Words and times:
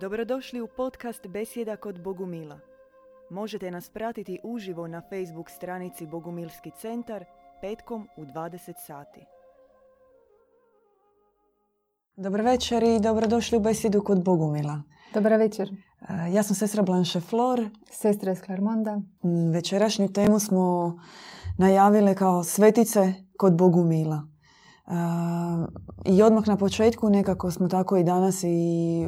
Dobrodošli 0.00 0.60
u 0.60 0.68
podcast 0.76 1.26
Besjeda 1.26 1.76
kod 1.76 2.02
Bogumila. 2.02 2.58
Možete 3.30 3.70
nas 3.70 3.90
pratiti 3.90 4.40
uživo 4.44 4.86
na 4.88 5.02
Facebook 5.10 5.50
stranici 5.50 6.06
Bogumilski 6.06 6.70
centar 6.80 7.24
petkom 7.60 8.08
u 8.16 8.24
20 8.24 8.72
sati. 8.86 9.20
Dobar 12.16 12.40
večer 12.40 12.82
i 12.82 13.00
dobrodošli 13.00 13.58
u 13.58 13.60
Besjedu 13.60 14.02
kod 14.02 14.24
Bogumila. 14.24 14.82
Dobar 15.14 15.32
večer. 15.32 15.70
E, 16.08 16.32
Ja 16.32 16.42
sam 16.42 16.56
sestra 16.56 16.82
Blanche 16.82 17.20
Flor. 17.20 17.68
Sestra 17.90 18.32
iz 18.32 18.42
Klarmonda. 18.42 18.96
Mm, 18.96 19.50
Večerašnju 19.52 20.08
temu 20.12 20.38
smo 20.38 20.94
najavile 21.58 22.14
kao 22.14 22.44
svetice 22.44 23.14
kod 23.38 23.56
Bogumila. 23.56 24.33
I 26.04 26.22
odmah 26.22 26.48
na 26.48 26.56
početku 26.56 27.10
nekako 27.10 27.50
smo 27.50 27.68
tako 27.68 27.96
i 27.96 28.04
danas 28.04 28.42
i 28.42 29.06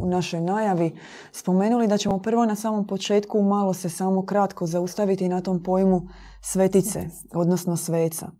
u 0.00 0.06
našoj 0.06 0.40
najavi 0.40 0.96
spomenuli 1.32 1.86
da 1.86 1.98
ćemo 1.98 2.18
prvo 2.18 2.46
na 2.46 2.54
samom 2.54 2.86
početku 2.86 3.42
malo 3.42 3.74
se 3.74 3.88
samo 3.88 4.26
kratko 4.26 4.66
zaustaviti 4.66 5.28
na 5.28 5.40
tom 5.40 5.62
pojmu 5.62 6.02
svetice, 6.40 7.08
odnosno 7.34 7.76
sveca. 7.76 8.30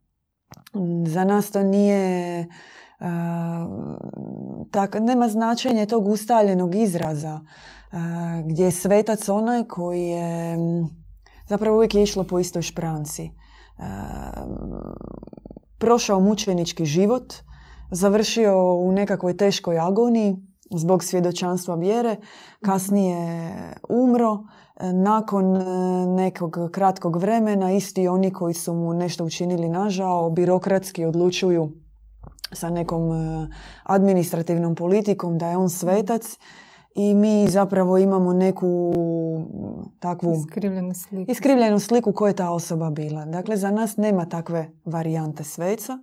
Za 1.06 1.24
nas 1.24 1.50
to 1.50 1.62
nije 1.62 2.40
e, 2.40 2.46
tak, 4.70 4.96
nema 5.00 5.28
značenje 5.28 5.86
tog 5.86 6.08
ustaljenog 6.08 6.74
izraza 6.74 7.40
e, 7.40 7.96
gdje 8.44 8.64
je 8.64 8.70
svetac 8.70 9.28
onaj 9.28 9.64
koji 9.64 10.02
je 10.02 10.56
zapravo 11.48 11.76
uvijek 11.76 11.94
je 11.94 12.02
išlo 12.02 12.24
po 12.24 12.38
istoj 12.38 12.62
špranci. 12.62 13.22
E, 13.22 13.30
prošao 15.84 16.20
mučenički 16.20 16.84
život, 16.84 17.34
završio 17.90 18.74
u 18.74 18.92
nekakvoj 18.92 19.36
teškoj 19.36 19.78
agoniji 19.78 20.36
zbog 20.70 21.04
svjedočanstva 21.04 21.74
vjere, 21.74 22.16
kasnije 22.64 23.18
umro, 23.88 24.38
e, 24.76 24.92
nakon 24.92 25.56
e, 25.56 25.64
nekog 26.06 26.56
kratkog 26.72 27.16
vremena 27.16 27.72
isti 27.72 28.08
oni 28.08 28.32
koji 28.32 28.54
su 28.54 28.74
mu 28.74 28.94
nešto 28.94 29.24
učinili 29.24 29.68
nažao, 29.68 30.30
birokratski 30.30 31.04
odlučuju 31.04 31.72
sa 32.52 32.70
nekom 32.70 33.12
e, 33.12 33.48
administrativnom 33.82 34.74
politikom 34.74 35.38
da 35.38 35.48
je 35.48 35.56
on 35.56 35.68
svetac 35.68 36.38
i 36.94 37.14
mi 37.14 37.46
zapravo 37.48 37.98
imamo 37.98 38.32
neku 38.32 38.94
takvu 40.04 40.34
Iskrivljenu 40.34 40.94
sliku. 40.94 41.30
iskrivljenu 41.30 41.78
sliku 41.80 42.12
koja 42.12 42.28
je 42.28 42.36
ta 42.36 42.50
osoba 42.50 42.90
bila. 42.90 43.24
Dakle, 43.24 43.56
za 43.56 43.70
nas 43.70 43.96
nema 43.96 44.24
takve 44.28 44.70
varijante 44.84 45.44
sveca 45.44 45.98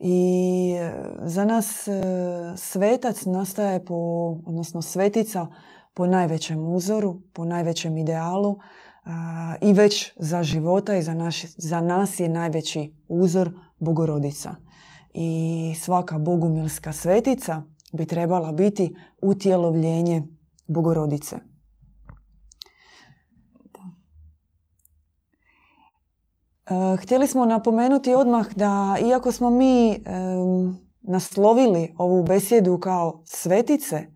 i 0.00 0.72
e, 0.78 0.92
za 1.22 1.44
nas 1.44 1.88
e, 1.88 1.92
svetac 2.56 3.24
nastaje 3.24 3.84
po, 3.84 3.94
odnosno 4.46 4.82
svetica 4.82 5.46
po 5.94 6.06
najvećem 6.06 6.68
uzoru, 6.68 7.20
po 7.32 7.44
najvećem 7.44 7.96
idealu 7.98 8.58
a, 9.04 9.54
i 9.60 9.72
već 9.72 10.12
za 10.16 10.42
života 10.42 10.96
i 10.96 11.02
za, 11.02 11.14
naš, 11.14 11.42
za 11.56 11.80
nas 11.80 12.20
je 12.20 12.28
najveći 12.28 12.94
uzor 13.08 13.50
Bogorodica. 13.78 14.54
I 15.14 15.74
svaka 15.80 16.18
bogumilska 16.18 16.92
svetica 16.92 17.62
bi 17.92 18.06
trebala 18.06 18.52
biti 18.52 18.96
utjelovljenje 19.22 20.22
Bogorodice. 20.66 21.55
Htjeli 27.02 27.26
smo 27.26 27.44
napomenuti 27.44 28.14
odmah 28.14 28.46
da 28.56 28.96
iako 29.04 29.32
smo 29.32 29.50
mi 29.50 30.02
naslovili 31.02 31.94
ovu 31.98 32.22
besjedu 32.22 32.78
kao 32.78 33.22
svetice 33.24 34.06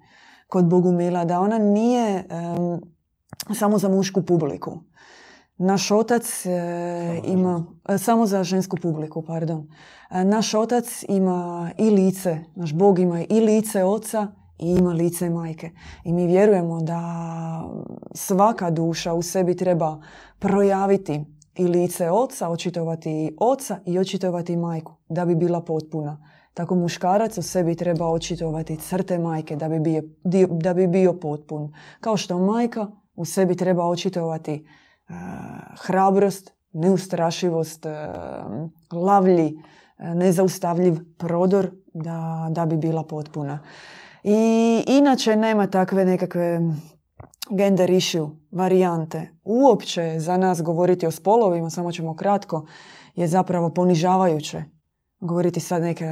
kod 0.49 0.65
Bogumila, 0.65 1.25
da 1.25 1.41
ona 1.41 1.59
nije 1.59 2.25
samo 3.55 3.79
za 3.79 3.89
mušku 3.89 4.23
publiku. 4.23 4.79
Naš 5.63 5.91
otac 5.91 6.47
e, 6.47 7.21
ima, 7.25 7.67
e, 7.89 7.99
samo 7.99 8.27
za 8.27 8.45
žensku 8.45 8.77
publiku, 8.83 9.23
pardon. 9.23 9.69
E, 10.11 10.25
Naš 10.25 10.55
otac 10.55 11.05
ima 11.09 11.71
i 11.79 11.91
lice, 11.91 12.39
naš 12.55 12.75
Bog 12.75 12.99
ima 12.99 13.21
i 13.21 13.41
lice 13.41 13.85
oca 13.85 14.27
i 14.59 14.71
ima 14.71 14.93
lice 14.93 15.31
majke. 15.31 15.71
I 16.05 16.13
mi 16.13 16.27
vjerujemo 16.27 16.81
da 16.81 17.01
svaka 18.15 18.71
duša 18.71 19.13
u 19.13 19.23
sebi 19.23 19.57
treba 19.57 20.03
projaviti 20.39 21.25
i 21.55 21.67
lice 21.67 22.11
oca, 22.11 22.49
očitovati 22.49 23.37
oca 23.41 23.79
i 23.87 23.99
očitovati 23.99 24.57
majku 24.57 24.95
da 25.09 25.25
bi 25.25 25.35
bila 25.35 25.61
potpuna. 25.61 26.27
Tako 26.55 26.75
muškarac 26.75 27.39
u 27.39 27.43
sebi 27.43 27.75
treba 27.75 28.07
očitovati 28.07 28.77
crte 28.77 29.19
majke 29.19 29.57
da 29.57 29.69
bi 29.69 29.81
bio, 29.81 30.03
da 30.51 30.75
bi 30.75 30.87
bio 30.87 31.13
potpun. 31.13 31.73
Kao 32.01 32.17
što 32.17 32.39
majka 32.39 32.87
u 33.15 33.25
sebi 33.25 33.57
treba 33.57 33.87
očitovati 33.87 34.55
e, 34.55 35.13
hrabrost, 35.77 36.53
neustrašivost, 36.73 37.87
e, 37.87 38.13
lavlji, 38.93 39.63
e, 39.99 40.15
nezaustavljiv 40.15 40.99
prodor 41.19 41.71
da, 41.95 42.49
da 42.51 42.67
bi 42.67 42.77
bila 42.77 43.05
potpuna. 43.05 43.59
I 44.25 44.85
inače 44.87 45.37
nema 45.37 45.67
takve 45.67 46.05
nekakve 46.05 46.61
gender 47.57 47.91
issue 47.91 48.29
varijante. 48.51 49.29
Uopće 49.45 50.15
za 50.19 50.37
nas 50.37 50.63
govoriti 50.63 51.07
o 51.07 51.11
spolovima, 51.11 51.71
samo 51.71 51.93
ćemo 51.93 52.17
kratko, 52.17 52.67
je 53.15 53.27
zapravo 53.27 53.71
ponižavajuće. 53.71 54.65
Govoriti 55.21 55.61
sad 55.61 55.83
neke 55.83 56.07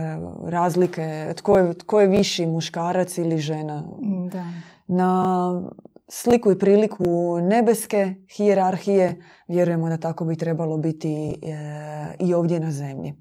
razlike, 0.44 1.32
tko 1.36 1.58
je, 1.58 1.74
tko 1.74 2.00
je 2.00 2.08
viši 2.08 2.46
muškarac 2.46 3.18
ili 3.18 3.38
žena. 3.38 3.84
Da. 4.32 4.44
Na 4.86 5.62
sliku 6.08 6.52
i 6.52 6.58
priliku 6.58 7.04
nebeske 7.40 8.14
hijerarhije 8.36 9.22
vjerujemo 9.48 9.88
da 9.88 9.96
tako 9.96 10.24
bi 10.24 10.36
trebalo 10.36 10.76
biti 10.76 11.12
e, 11.12 11.34
i 12.20 12.34
ovdje 12.34 12.60
na 12.60 12.70
zemlji. 12.70 13.14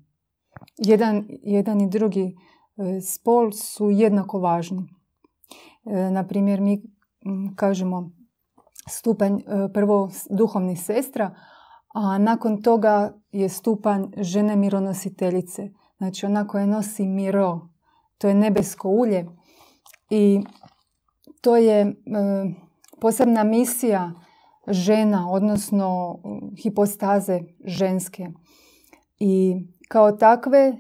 Jedan, 0.78 1.28
jedan 1.44 1.82
i 1.82 1.90
drugi 1.90 2.36
e, 2.78 3.02
spol 3.02 3.52
su 3.52 3.90
jednako 3.92 4.40
važni. 4.40 4.90
E, 5.86 6.12
na 6.12 6.28
primjer, 6.28 6.62
mi 6.62 6.97
kažemo 7.56 8.12
stupanj 8.90 9.34
e, 9.34 9.44
prvo 9.74 10.10
duhovni 10.30 10.76
sestra, 10.76 11.36
a 11.94 12.18
nakon 12.18 12.62
toga 12.62 13.14
je 13.32 13.50
stupanj 13.50 14.04
žene 14.18 14.56
mironositeljice. 14.56 15.70
Znači 15.98 16.26
ona 16.26 16.48
koja 16.48 16.66
nosi 16.66 17.08
miro, 17.08 17.70
to 18.18 18.28
je 18.28 18.36
nebesko 18.36 18.90
ulje 18.90 19.26
i 20.10 20.42
to 21.42 21.56
je 21.56 21.82
e, 21.82 21.94
posebna 23.00 23.44
misija 23.44 24.12
žena, 24.68 25.32
odnosno 25.32 26.20
hipostaze 26.64 27.40
ženske. 27.66 28.28
I 29.20 29.56
kao 29.88 30.12
takve 30.12 30.78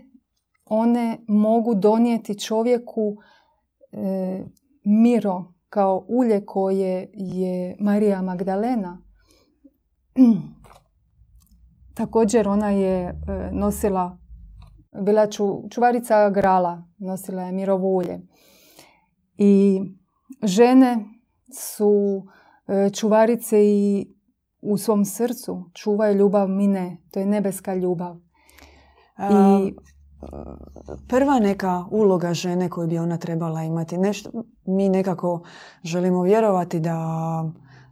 one 0.66 1.18
mogu 1.28 1.75
donijeti 1.75 2.40
čovjeku 2.40 3.16
e, 3.91 4.46
miro 4.84 5.56
kao 5.70 6.06
ulje 6.08 6.46
koje 6.46 7.10
je 7.14 7.76
Marija 7.80 8.22
Magdalena. 8.22 9.02
Također 11.98 12.48
ona 12.48 12.70
je 12.70 13.04
e, 13.04 13.14
nosila, 13.52 14.18
bila 15.02 15.28
ču, 15.28 15.70
čuvarica 15.70 16.30
grala, 16.30 16.84
nosila 16.98 17.44
je 17.44 17.52
mirovo 17.52 17.88
ulje. 17.88 18.20
I 19.38 19.82
žene 20.44 21.06
su 21.54 22.24
e, 22.68 22.90
čuvarice 22.90 23.66
i 23.66 24.08
u 24.62 24.78
svom 24.78 25.06
srcu 25.06 25.70
čuvaju 25.74 26.18
ljubav 26.18 26.48
mine, 26.48 26.98
to 27.12 27.20
je 27.20 27.26
nebeska 27.26 27.76
ljubav. 27.76 28.18
I 29.20 29.74
prva 31.08 31.40
neka 31.40 31.86
uloga 31.92 32.34
žene 32.34 32.70
koju 32.70 32.88
bi 32.88 32.98
ona 32.98 33.18
trebala 33.18 33.64
imati. 33.64 33.98
Nešto, 33.98 34.32
mi 34.66 34.90
nekako 34.90 35.44
želimo 35.84 36.22
vjerovati 36.22 36.80
da 36.80 37.00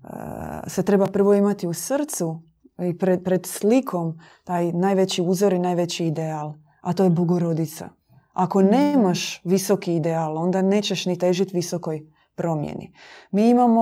e, 0.03 0.69
se 0.69 0.83
treba 0.83 1.05
prvo 1.05 1.33
imati 1.33 1.67
u 1.67 1.73
srcu 1.73 2.41
i 2.77 2.97
pred, 2.97 3.23
pred 3.23 3.45
slikom 3.45 4.19
taj 4.43 4.71
najveći 4.71 5.21
uzor 5.21 5.53
i 5.53 5.59
najveći 5.59 6.05
ideal, 6.05 6.53
a 6.81 6.93
to 6.93 7.03
je 7.03 7.09
Bogorodica. 7.09 7.89
Ako 8.33 8.61
nemaš 8.61 9.41
visoki 9.43 9.95
ideal, 9.95 10.37
onda 10.37 10.61
nećeš 10.61 11.05
ni 11.05 11.19
težiti 11.19 11.55
visokoj 11.55 12.05
promjeni. 12.35 12.93
Mi 13.31 13.49
imamo 13.49 13.81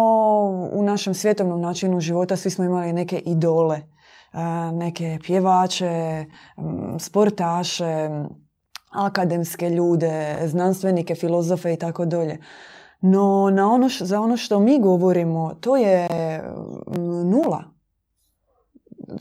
u 0.73 0.83
našem 0.83 1.13
svjetovnom 1.13 1.61
načinu 1.61 1.99
života, 1.99 2.35
svi 2.35 2.49
smo 2.49 2.65
imali 2.65 2.93
neke 2.93 3.17
idole, 3.17 3.81
neke 4.73 5.19
pjevače, 5.23 6.25
sportaše, 6.99 8.09
akademske 8.91 9.69
ljude, 9.69 10.37
znanstvenike, 10.45 11.15
filozofe 11.15 11.73
i 11.73 11.77
tako 11.77 12.05
dolje. 12.05 12.37
No 13.01 13.49
na 13.49 13.71
ono 13.71 13.89
š- 13.89 14.05
za 14.05 14.19
ono 14.21 14.37
što 14.37 14.59
mi 14.59 14.79
govorimo, 14.79 15.53
to 15.53 15.75
je 15.77 16.07
nula. 17.25 17.63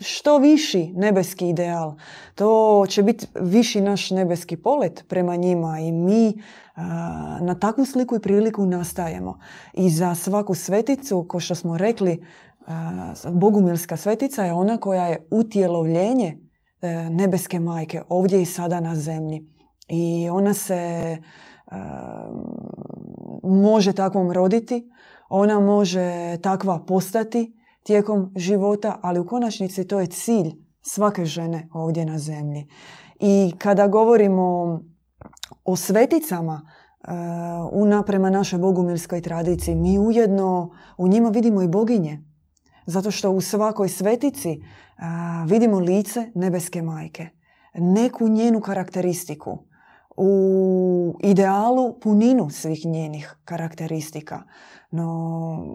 što 0.01 0.39
viši 0.39 0.93
nebeski 0.95 1.49
ideal. 1.49 1.95
To 2.35 2.85
će 2.89 3.03
biti 3.03 3.27
viši 3.35 3.81
naš 3.81 4.11
nebeski 4.11 4.57
polet 4.57 5.05
prema 5.09 5.37
njima 5.37 5.79
i 5.81 5.93
mi 5.93 6.43
na 7.41 7.57
takvu 7.61 7.85
sliku 7.85 8.17
i 8.17 8.21
priliku 8.21 8.67
nastajemo. 8.67 9.39
I 9.73 9.91
za 9.91 10.15
svaku 10.15 10.55
sveticu, 10.55 11.27
ko 11.29 11.41
što 11.41 11.55
smo 11.55 11.79
rekli, 11.79 12.25
Bogumilska 13.33 13.97
svetica 13.97 14.45
je 14.45 14.53
ona 14.53 14.77
koja 14.77 15.07
je 15.07 15.27
utjelovljenje 15.31 16.39
e, 16.81 17.11
nebeske 17.11 17.61
majke 17.61 18.03
ovdje 18.09 18.43
i 18.43 18.47
sada 18.47 18.81
na 18.81 18.97
zemlji. 18.97 19.49
I 19.89 20.29
ona 20.31 20.55
se 20.55 21.19
može 23.43 23.93
takvom 23.93 24.33
roditi, 24.33 24.91
ona 25.29 25.61
može 25.61 26.39
takva 26.43 26.85
postati 26.87 27.59
tijekom 27.83 28.33
života, 28.37 28.99
ali 29.03 29.21
u 29.21 29.27
konačnici 29.27 29.87
to 29.87 30.01
je 30.01 30.07
cilj 30.07 30.53
svake 30.83 31.25
žene 31.25 31.69
ovdje 31.73 32.05
na 32.05 32.19
zemlji. 32.19 32.69
I 33.21 33.53
kada 33.59 33.89
govorimo 33.89 34.81
o 35.65 35.77
sveticama, 35.77 36.69
una 37.73 38.03
prema 38.03 38.31
našoj 38.31 38.59
bogumilskoj 38.59 39.21
tradiciji, 39.21 39.75
mi 39.75 39.99
ujedno 39.99 40.71
u 40.97 41.09
njima 41.09 41.29
vidimo 41.29 41.63
i 41.63 41.69
boginje. 41.69 42.32
Zato 42.87 43.11
što 43.11 43.31
u 43.31 43.41
svakoj 43.41 43.89
svetici 43.89 44.63
vidimo 45.47 45.79
lice 45.79 46.31
nebeske 46.35 46.83
majke. 46.83 47.29
Neku 47.75 48.29
njenu 48.29 48.61
karakteristiku. 48.61 49.59
U 50.17 51.15
idealu 51.21 52.01
puninu 52.01 52.51
svih 52.51 52.87
njenih 52.87 53.37
karakteristika. 53.45 54.43
No, 54.91 55.67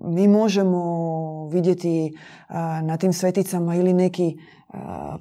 mi 0.00 0.28
možemo 0.28 1.48
vidjeti 1.48 2.18
na 2.82 2.96
tim 2.96 3.12
sveticama 3.12 3.74
ili 3.74 3.92
neki 3.92 4.38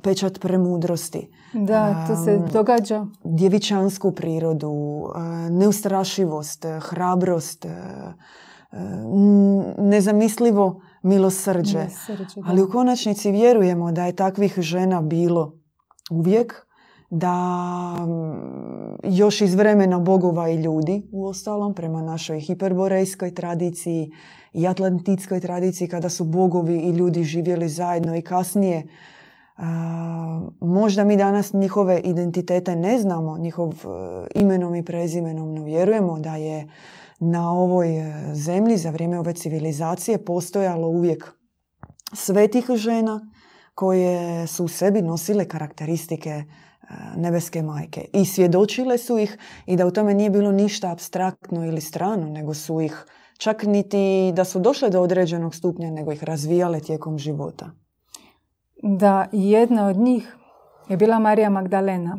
pečat 0.03 0.39
premudrosti. 0.39 1.31
Da, 1.53 2.05
to 2.07 2.15
se 2.15 2.39
događa. 2.53 3.05
Djevičansku 3.23 4.11
prirodu, 4.11 5.03
neustrašivost, 5.49 6.65
hrabrost, 6.81 7.65
nezamislivo 9.77 10.81
milosrđe. 11.03 11.85
Ali 12.45 12.63
u 12.63 12.69
konačnici 12.69 13.31
vjerujemo 13.31 13.91
da 13.91 14.05
je 14.05 14.15
takvih 14.15 14.55
žena 14.57 15.01
bilo 15.01 15.53
uvijek, 16.11 16.53
da 17.09 17.33
još 19.03 19.41
iz 19.41 19.55
vremena 19.55 19.99
bogova 19.99 20.49
i 20.49 20.55
ljudi 20.55 21.09
u 21.11 21.25
ostalom 21.25 21.73
prema 21.73 22.01
našoj 22.01 22.39
hiperborejskoj 22.39 23.33
tradiciji 23.33 24.11
i 24.53 24.67
atlantitskoj 24.67 25.39
tradiciji 25.39 25.87
kada 25.87 26.09
su 26.09 26.23
bogovi 26.23 26.77
i 26.77 26.91
ljudi 26.91 27.23
živjeli 27.23 27.69
zajedno 27.69 28.15
i 28.15 28.21
kasnije 28.21 28.87
možda 30.59 31.03
mi 31.03 31.17
danas 31.17 31.53
njihove 31.53 31.99
identitete 31.99 32.75
ne 32.75 32.99
znamo, 32.99 33.37
njihov 33.37 33.69
e, 33.69 34.27
imenom 34.35 34.75
i 34.75 34.85
prezimenom, 34.85 35.53
no 35.53 35.63
vjerujemo 35.63 36.19
da 36.19 36.35
je 36.35 36.67
na 37.19 37.51
ovoj 37.51 37.97
e, 37.97 38.35
zemlji 38.35 38.77
za 38.77 38.89
vrijeme 38.89 39.19
ove 39.19 39.33
civilizacije 39.33 40.25
postojalo 40.25 40.87
uvijek 40.87 41.31
svetih 42.13 42.65
žena 42.75 43.31
koje 43.75 44.47
su 44.47 44.65
u 44.65 44.67
sebi 44.67 45.01
nosile 45.01 45.45
karakteristike 45.45 46.29
e, 46.29 46.43
nebeske 47.15 47.61
majke 47.61 48.05
i 48.13 48.25
svjedočile 48.25 48.97
su 48.97 49.17
ih 49.17 49.37
i 49.65 49.75
da 49.75 49.85
u 49.85 49.91
tome 49.91 50.13
nije 50.13 50.29
bilo 50.29 50.51
ništa 50.51 50.91
abstraktno 50.91 51.65
ili 51.65 51.81
strano, 51.81 52.29
nego 52.29 52.53
su 52.53 52.81
ih 52.81 53.05
čak 53.37 53.63
niti 53.63 54.31
da 54.35 54.43
su 54.43 54.59
došle 54.59 54.89
do 54.89 55.01
određenog 55.01 55.55
stupnja, 55.55 55.91
nego 55.91 56.11
ih 56.11 56.23
razvijale 56.23 56.79
tijekom 56.79 57.17
života. 57.17 57.69
Da, 58.83 59.25
jedna 59.31 59.87
od 59.87 59.97
njih 59.97 60.37
je 60.89 60.97
bila 60.97 61.19
Marija 61.19 61.49
Magdalena. 61.49 62.17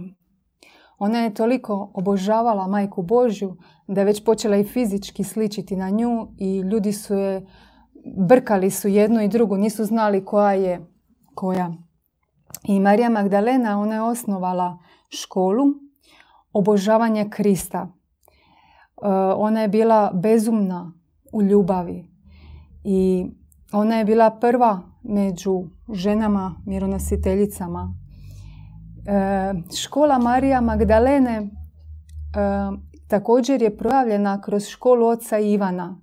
Ona 0.99 1.19
je 1.19 1.35
toliko 1.35 1.91
obožavala 1.95 2.67
majku 2.67 3.03
Božju 3.03 3.57
da 3.89 4.01
je 4.01 4.05
već 4.05 4.25
počela 4.25 4.57
i 4.57 4.65
fizički 4.65 5.25
sličiti 5.25 5.77
na 5.77 5.91
nju 5.91 6.29
i 6.39 6.61
ljudi 6.61 6.93
su 6.93 7.15
je 7.15 7.47
brkali 8.17 8.71
su 8.71 8.89
jednu 8.89 9.23
i 9.23 9.29
drugu, 9.29 9.57
nisu 9.57 9.85
znali 9.85 10.25
koja 10.25 10.53
je 10.53 10.87
koja. 11.35 11.73
I 12.65 12.81
Marija 12.81 13.09
Magdalena, 13.09 13.81
ona 13.81 13.95
je 13.95 14.03
osnovala 14.03 14.79
školu 15.09 15.65
obožavanja 16.53 17.29
Krista. 17.31 17.89
E, 17.89 19.09
ona 19.37 19.61
je 19.61 19.69
bila 19.69 20.11
bezumna 20.15 20.93
u 21.33 21.43
ljubavi 21.43 22.11
i 22.85 23.27
ona 23.73 23.97
je 23.97 24.05
bila 24.05 24.31
prva 24.31 24.81
među 25.03 25.65
ženama 25.93 26.55
mironositeljicama. 26.67 27.95
E, 29.07 29.55
škola 29.77 30.19
Marija 30.19 30.61
Magdalene 30.61 31.37
e, 31.37 31.49
također 33.09 33.63
je 33.63 33.77
projavljena 33.77 34.41
kroz 34.41 34.67
školu 34.67 35.07
oca 35.07 35.39
Ivana. 35.39 36.01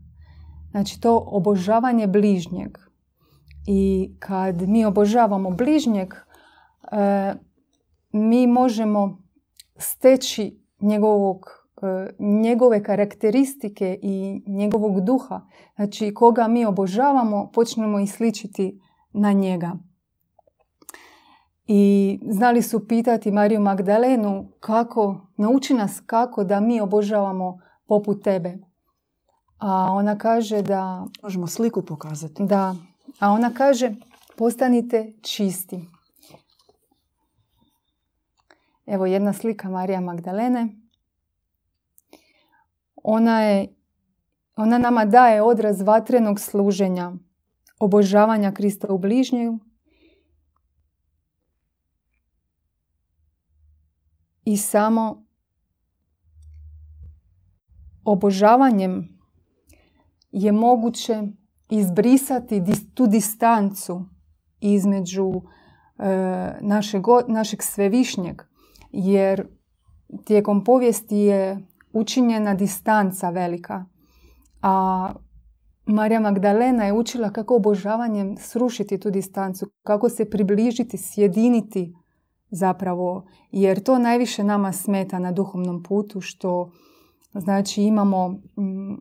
Znači 0.72 1.02
to 1.02 1.24
obožavanje 1.28 2.08
bližnjeg. 2.08 2.78
I 3.68 4.12
kad 4.20 4.62
mi 4.62 4.86
obožavamo 4.86 5.52
bližnjeg, 5.52 6.14
e, 6.92 7.34
mi 8.12 8.48
možemo 8.48 9.18
steći 9.78 10.60
njegovog, 10.82 11.46
e, 11.82 12.14
njegove 12.20 12.84
karakteristike 12.84 14.00
i 14.02 14.44
njegovog 14.48 15.02
duha. 15.02 15.42
Znači 15.76 16.14
koga 16.14 16.48
mi 16.48 16.66
obožavamo, 16.66 17.52
počnemo 17.54 18.00
i 18.00 18.08
sličiti 18.08 18.82
na 19.14 19.32
njega. 19.32 19.72
I 21.68 22.20
znali 22.30 22.62
su 22.62 22.88
pitati 22.88 23.32
Mariju 23.32 23.60
Magdalenu 23.60 24.52
kako, 24.60 25.28
nauči 25.38 25.74
nas 25.74 26.02
kako 26.06 26.44
da 26.44 26.60
mi 26.60 26.82
obožavamo 26.82 27.60
poput 27.88 28.24
tebe. 28.24 28.58
A 29.58 29.92
ona 29.92 30.18
kaže 30.18 30.62
da... 30.62 31.06
Možemo 31.24 31.48
sliku 31.48 31.86
pokazati. 31.86 32.44
Da. 32.46 32.76
A 33.20 33.32
ona 33.32 33.54
kaže 33.54 33.96
postanite 34.38 35.14
čisti. 35.22 35.88
Evo 38.86 39.06
jedna 39.06 39.34
slika 39.34 39.70
Marija 39.70 40.02
Magdalene. 40.02 40.68
Ona, 43.04 43.42
je, 43.42 43.76
ona 44.56 44.78
nama 44.78 45.06
daje 45.06 45.42
odraz 45.42 45.82
vatrenog 45.82 46.40
služenja, 46.40 47.12
obožavanja 47.80 48.52
Krista 48.52 48.88
u 48.94 48.98
bližnju 48.98 49.60
i 54.46 54.58
samo 54.58 55.26
obožavanjem 58.04 59.20
je 60.32 60.52
moguće 60.52 61.22
izbrisati 61.70 62.64
tu 62.94 63.08
distancu 63.08 64.06
između 64.60 65.32
e, 66.00 66.58
našeg, 66.62 67.04
našeg 67.28 67.64
svevišnjeg 67.64 68.42
jer 68.92 69.48
tijekom 70.26 70.64
povijesti 70.64 71.16
je 71.16 71.68
učinjena 71.94 72.54
distanca 72.54 73.30
velika 73.30 73.86
a 74.62 75.14
Marija 75.86 76.20
Magdalena 76.20 76.86
je 76.86 76.94
učila 76.94 77.30
kako 77.30 77.56
obožavanjem 77.56 78.38
srušiti 78.38 79.00
tu 79.00 79.12
distancu, 79.12 79.68
kako 79.84 80.10
se 80.10 80.30
približiti, 80.30 80.98
sjediniti 80.98 81.96
zapravo, 82.50 83.26
jer 83.52 83.84
to 83.84 84.00
najviše 84.00 84.44
nama 84.44 84.72
smeta 84.72 85.20
na 85.20 85.32
duhovnom 85.32 85.84
putu, 85.84 86.22
što 86.22 86.72
znači 87.34 87.84
imamo 87.84 88.30
mm, 88.30 88.96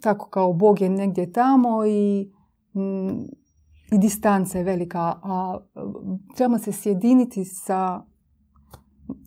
tako 0.00 0.28
kao 0.28 0.52
Bog 0.52 0.80
je 0.80 0.88
negdje 0.88 1.32
tamo 1.32 1.86
i, 1.86 2.32
mm, 2.74 3.22
i 3.92 3.98
distanca 3.98 4.58
je 4.58 4.64
velika, 4.64 5.00
a 5.22 5.58
trebamo 6.36 6.58
se 6.58 6.72
sjediniti 6.72 7.44
sa, 7.44 8.02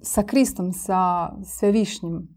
sa 0.02 0.24
Kristom, 0.24 0.74
sa 0.74 1.32
Svevišnjim. 1.44 2.36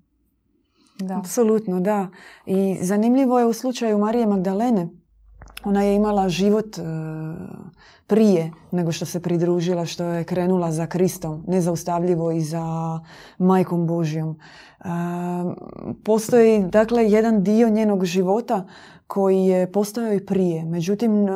Da. 1.01 1.19
Apsolutno, 1.19 1.81
da. 1.81 2.09
I 2.47 2.79
zanimljivo 2.81 3.39
je 3.39 3.47
u 3.47 3.53
slučaju 3.53 3.99
Marije 3.99 4.27
Magdalene. 4.27 4.89
Ona 5.65 5.83
je 5.83 5.97
imala 5.97 6.29
život 6.29 6.79
e, 6.79 6.83
prije 8.07 8.51
nego 8.71 8.93
što 8.93 9.07
se 9.07 9.21
pridružila, 9.21 9.87
što 9.87 10.05
je 10.05 10.25
krenula 10.25 10.73
za 10.73 10.87
Kristom, 10.87 11.45
nezaustavljivo 11.47 12.31
i 12.31 12.41
za 12.41 13.01
majkom 13.39 13.87
Božjom. 13.87 14.39
E, 14.81 14.85
postoji, 16.05 16.63
dakle, 16.63 17.11
jedan 17.11 17.43
dio 17.43 17.69
njenog 17.69 18.05
života 18.05 18.65
koji 19.07 19.47
je 19.47 19.73
postojao 19.73 20.15
i 20.15 20.27
prije. 20.27 20.65
Međutim, 20.65 21.29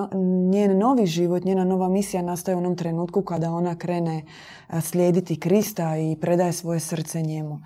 njen 0.51 0.79
novi 0.79 1.07
život, 1.07 1.45
njena 1.45 1.65
nova 1.65 1.89
misija 1.89 2.23
nastaje 2.23 2.57
u 2.57 2.59
onom 2.59 2.77
trenutku 2.77 3.23
kada 3.23 3.51
ona 3.51 3.77
krene 3.77 4.23
e, 4.69 4.81
slijediti 4.81 5.41
Krista 5.41 5.97
i 5.97 6.17
predaje 6.21 6.53
svoje 6.53 6.81
srce 6.81 7.23
njemu. 7.23 7.61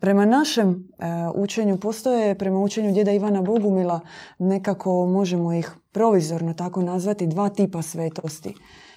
Prema 0.00 0.24
našem 0.24 0.70
e, 0.70 1.04
učenju 1.34 1.78
postoje, 1.78 2.38
prema 2.38 2.60
učenju 2.60 2.92
djeda 2.92 3.12
Ivana 3.12 3.42
Bogumila, 3.42 4.00
nekako 4.38 5.06
možemo 5.06 5.52
ih 5.52 5.70
provizorno 5.92 6.54
tako 6.54 6.82
nazvati 6.82 7.26
dva 7.26 7.48
tipa 7.48 7.82
svetosti. 7.82 8.54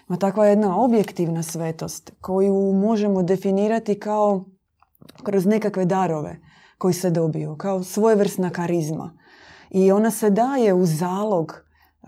Ima 0.09 0.17
takva 0.17 0.45
jedna 0.45 0.81
objektivna 0.81 1.43
svetost 1.43 2.11
koju 2.21 2.73
možemo 2.73 3.23
definirati 3.23 3.99
kao 3.99 4.45
kroz 5.23 5.45
nekakve 5.45 5.85
darove 5.85 6.39
koji 6.77 6.93
se 6.93 7.09
dobiju, 7.09 7.55
kao 7.57 7.83
svojevrsna 7.83 8.49
karizma. 8.49 9.17
I 9.69 9.91
ona 9.91 10.11
se 10.11 10.29
daje 10.29 10.73
u 10.73 10.85
zalog 10.85 11.63
e, 12.03 12.07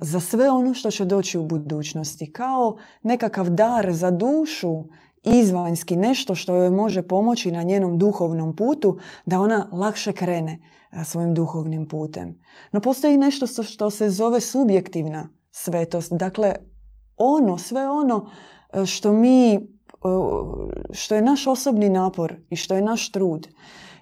za 0.00 0.20
sve 0.20 0.50
ono 0.50 0.74
što 0.74 0.90
će 0.90 1.04
doći 1.04 1.38
u 1.38 1.46
budućnosti. 1.46 2.32
Kao 2.32 2.76
nekakav 3.02 3.50
dar 3.50 3.92
za 3.92 4.10
dušu 4.10 4.84
izvanjski, 5.26 5.96
nešto 5.96 6.34
što 6.34 6.54
joj 6.54 6.70
može 6.70 7.02
pomoći 7.02 7.52
na 7.52 7.62
njenom 7.62 7.98
duhovnom 7.98 8.56
putu 8.56 8.98
da 9.26 9.40
ona 9.40 9.68
lakše 9.72 10.12
krene 10.12 10.58
e, 10.92 11.04
svojim 11.04 11.34
duhovnim 11.34 11.88
putem. 11.88 12.38
No 12.72 12.80
postoji 12.80 13.16
nešto 13.16 13.46
što 13.62 13.90
se 13.90 14.10
zove 14.10 14.40
subjektivna 14.40 15.28
svetost. 15.50 16.12
Dakle, 16.12 16.54
ono, 17.16 17.58
sve 17.58 17.90
ono 17.90 18.30
e, 18.72 18.86
što 18.86 19.12
mi, 19.12 19.68
što 20.92 21.14
je 21.14 21.22
naš 21.22 21.46
osobni 21.46 21.88
napor 21.88 22.36
i 22.50 22.56
što 22.56 22.74
je 22.74 22.82
naš 22.82 23.12
trud. 23.12 23.48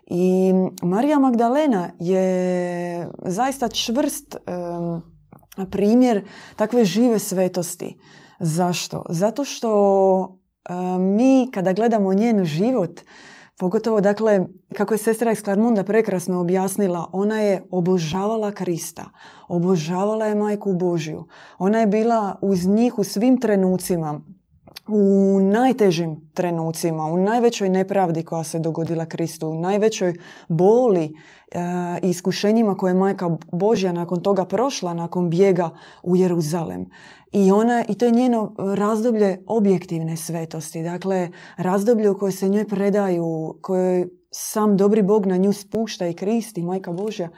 I 0.06 0.52
Marija 0.82 1.18
Magdalena 1.18 1.90
je 1.98 3.08
zaista 3.22 3.68
čvrst 3.68 4.36
primjer 5.70 6.24
takve 6.56 6.84
žive 6.84 7.18
svetosti. 7.18 7.96
Zašto? 8.40 9.02
Zato 9.08 9.44
što 9.44 10.38
mi 10.98 11.50
kada 11.54 11.72
gledamo 11.72 12.14
njen 12.14 12.44
život, 12.44 13.00
pogotovo 13.58 14.00
dakle 14.00 14.46
kako 14.74 14.94
je 14.94 14.98
sestra 14.98 15.32
iz 15.32 15.42
Klarmunda 15.42 15.84
prekrasno 15.84 16.40
objasnila, 16.40 17.08
ona 17.12 17.40
je 17.40 17.62
obožavala 17.70 18.52
Krista, 18.52 19.04
obožavala 19.48 20.26
je 20.26 20.34
majku 20.34 20.72
Božju. 20.72 21.24
Ona 21.58 21.80
je 21.80 21.86
bila 21.86 22.38
uz 22.42 22.66
njih 22.66 22.98
u 22.98 23.04
svim 23.04 23.40
trenucima 23.40 24.20
u 24.88 25.40
najtežim 25.40 26.30
trenucima, 26.34 27.04
u 27.04 27.16
najvećoj 27.16 27.68
nepravdi 27.68 28.22
koja 28.22 28.44
se 28.44 28.58
dogodila 28.58 29.06
Kristu, 29.06 29.48
u 29.48 29.54
najvećoj 29.54 30.14
boli 30.48 31.04
e, 31.04 31.60
i 32.02 32.10
iskušenjima 32.10 32.76
koje 32.76 32.90
je 32.90 32.94
majka 32.94 33.30
Božja 33.52 33.92
nakon 33.92 34.20
toga 34.22 34.44
prošla, 34.44 34.94
nakon 34.94 35.30
bijega 35.30 35.70
u 36.02 36.16
Jeruzalem. 36.16 36.86
I, 37.32 37.52
ona, 37.52 37.84
I 37.88 37.94
to 37.94 38.04
je 38.04 38.10
njeno 38.10 38.54
razdoblje 38.58 39.42
objektivne 39.46 40.16
svetosti. 40.16 40.82
Dakle, 40.82 41.30
razdoblje 41.56 42.10
u 42.10 42.18
kojoj 42.18 42.32
se 42.32 42.48
njoj 42.48 42.68
predaju, 42.68 43.58
koje 43.62 44.08
sam 44.30 44.76
dobri 44.76 45.02
Bog 45.02 45.26
na 45.26 45.36
nju 45.36 45.52
spušta 45.52 46.06
i 46.06 46.14
Kristi, 46.14 46.62
majka 46.62 46.92
Božja, 46.92 47.28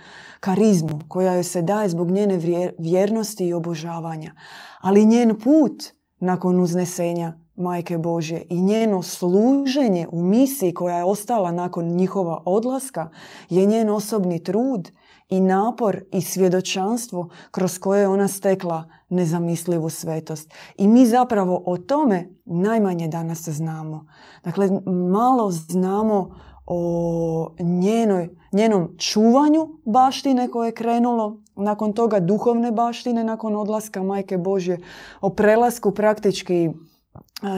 karizmu 0.40 1.00
koja 1.08 1.34
joj 1.34 1.44
se 1.44 1.62
daje 1.62 1.88
zbog 1.88 2.10
njene 2.10 2.40
vjernosti 2.78 3.46
i 3.46 3.52
obožavanja. 3.52 4.32
Ali 4.80 5.06
njen 5.06 5.40
put 5.40 5.95
nakon 6.18 6.60
uznesenja 6.60 7.38
Majke 7.56 7.98
Božje 7.98 8.46
i 8.50 8.62
njeno 8.62 9.02
služenje 9.02 10.06
u 10.12 10.22
misiji 10.22 10.74
koja 10.74 10.96
je 10.96 11.04
ostala 11.04 11.52
nakon 11.52 11.84
njihova 11.84 12.42
odlaska 12.44 13.10
je 13.48 13.66
njen 13.66 13.90
osobni 13.90 14.44
trud 14.44 14.90
i 15.28 15.40
napor 15.40 16.00
i 16.12 16.20
svjedočanstvo 16.20 17.28
kroz 17.50 17.78
koje 17.78 18.00
je 18.00 18.08
ona 18.08 18.28
stekla 18.28 18.84
nezamislivu 19.08 19.90
svetost. 19.90 20.54
I 20.76 20.88
mi 20.88 21.06
zapravo 21.06 21.62
o 21.66 21.76
tome 21.76 22.28
najmanje 22.44 23.08
danas 23.08 23.48
znamo. 23.48 24.06
Dakle, 24.44 24.68
malo 25.10 25.50
znamo 25.50 26.34
o 26.66 27.54
njenoj, 27.60 28.28
njenom 28.52 28.94
čuvanju 28.98 29.68
baštine 29.84 30.48
koje 30.48 30.68
je 30.68 30.74
krenulo, 30.74 31.42
nakon 31.56 31.92
toga 31.92 32.20
duhovne 32.20 32.72
baštine, 32.72 33.24
nakon 33.24 33.56
odlaska 33.56 34.02
Majke 34.02 34.38
Božje, 34.38 34.78
o 35.20 35.30
prelasku 35.30 35.90
praktički 35.90 36.70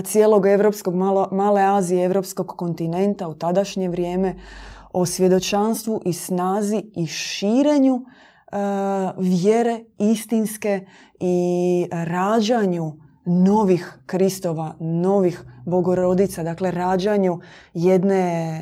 cijelog 0.05 0.47
evropskog, 0.47 0.95
male 1.33 1.63
Azije, 1.63 2.05
evropskog 2.05 2.47
kontinenta 2.47 3.29
u 3.29 3.35
tadašnje 3.35 3.89
vrijeme, 3.89 4.35
o 4.93 5.07
svjedočanstvu 5.07 6.03
i 6.05 6.13
snazi 6.13 6.83
i 6.97 7.07
širenju 7.07 8.05
vjere 9.19 9.81
istinske 9.99 10.87
i 11.21 11.87
rađanju 11.93 12.93
novih 13.29 13.99
Kristova, 14.07 14.75
novih 14.81 15.45
bogorodica, 15.67 16.43
dakle 16.43 16.71
rađanju 16.71 17.41
jedne 17.75 18.61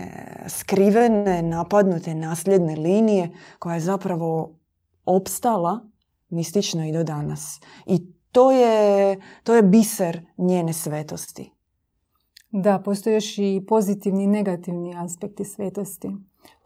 skrivene, 0.49 1.43
napadnute, 1.43 2.15
nasljedne 2.15 2.77
linije 2.77 3.31
koja 3.59 3.75
je 3.75 3.81
zapravo 3.81 4.59
opstala 5.05 5.81
mistično 6.29 6.87
i 6.87 6.93
do 6.93 7.05
danas. 7.05 7.61
I 7.87 8.13
to 8.33 8.53
je, 8.53 9.21
to 9.43 9.55
je 9.55 9.63
biser 9.63 10.27
njene 10.39 10.73
svetosti. 10.73 11.53
Da, 12.51 12.79
postoje 12.79 13.15
još 13.15 13.39
i 13.39 13.65
pozitivni 13.69 14.25
i 14.25 14.27
negativni 14.27 14.95
aspekti 14.97 15.45
svetosti. 15.45 16.11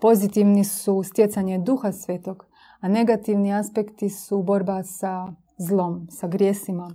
Pozitivni 0.01 0.65
su 0.65 1.03
stjecanje 1.03 1.59
duha 1.59 1.93
svetog, 1.93 2.47
a 2.81 2.89
negativni 2.89 3.55
aspekti 3.55 4.09
su 4.09 4.43
borba 4.43 4.83
sa 4.83 5.27
zlom, 5.59 6.07
sa 6.11 6.29
grijesima. 6.29 6.91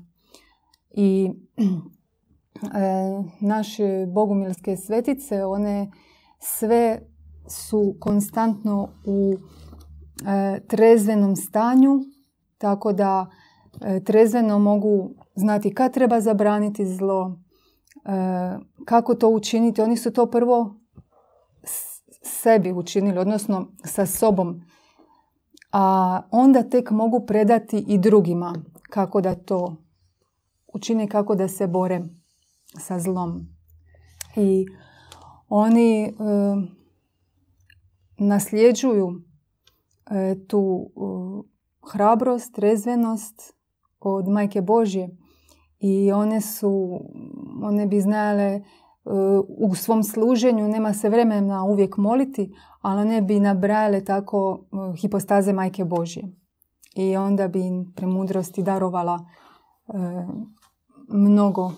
I 0.98 1.32
e, 1.58 1.64
naše 3.40 4.06
bogumilske 4.14 4.78
svetice, 4.78 5.46
one 5.46 5.92
sve 6.40 7.02
su 7.48 7.96
konstantno 8.00 8.90
u 9.06 9.36
e, 10.28 10.60
trezvenom 10.68 11.36
stanju, 11.36 12.00
tako 12.58 12.94
da 12.94 13.28
e, 13.82 14.04
trezveno 14.04 14.60
mogu 14.60 15.14
znati 15.36 15.74
kad 15.74 15.94
treba 15.94 16.22
zabraniti 16.22 16.86
zlo, 16.86 17.40
kako 18.86 19.16
to 19.16 19.30
učiniti. 19.30 19.82
Oni 19.82 19.98
su 19.98 20.14
to 20.14 20.26
prvo 20.26 20.76
sebi 22.24 22.74
učinili, 22.74 23.20
odnosno 23.20 23.68
sa 23.86 24.06
sobom. 24.06 24.62
A 25.72 26.22
onda 26.32 26.64
tek 26.64 26.92
mogu 26.92 27.26
predati 27.26 27.86
i 27.88 27.98
drugima 27.98 28.54
kako 28.90 29.22
da 29.22 29.36
to 29.36 29.85
učine, 30.76 31.08
kako 31.08 31.36
da 31.36 31.48
se 31.48 31.68
bore 31.68 32.02
sa 32.80 33.00
zlom. 33.00 33.48
I 34.36 34.66
oni 35.50 36.04
e, 36.04 36.12
nasljeđuju 38.18 39.22
e, 40.12 40.36
tu 40.48 40.92
hrabrost, 41.92 42.56
trezvenost 42.56 43.54
od 44.00 44.28
majke 44.28 44.62
Božje 44.62 45.10
i 45.80 46.12
one 46.12 46.42
su, 46.42 47.00
one 47.64 47.88
bi 47.88 48.02
znale 48.02 48.44
e, 48.44 48.62
u 49.58 49.76
svom 49.76 50.04
služenju, 50.04 50.68
nema 50.68 50.94
se 50.94 51.10
vremena 51.10 51.64
uvijek 51.64 51.98
moliti, 51.98 52.54
ali 52.82 53.02
one 53.02 53.22
bi 53.22 53.40
nabrajale 53.40 54.06
tako 54.06 54.60
e, 54.62 54.98
hipostaze 54.98 55.54
majke 55.54 55.86
Božje. 55.86 56.24
I 56.96 57.18
onda 57.18 57.48
bi 57.48 57.66
im 57.66 57.94
premudrosti 57.96 58.64
darovala 58.64 59.20
e, 59.88 59.92
mnogo 61.08 61.72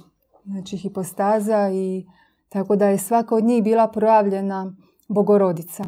znači, 0.46 0.78
hipostaza 0.78 1.70
i 1.74 2.06
tako 2.50 2.76
da 2.76 2.88
je 2.88 2.98
svaka 2.98 3.36
od 3.36 3.44
njih 3.44 3.64
bila 3.64 3.88
projavljena 3.88 4.76
bogorodica. 5.08 5.84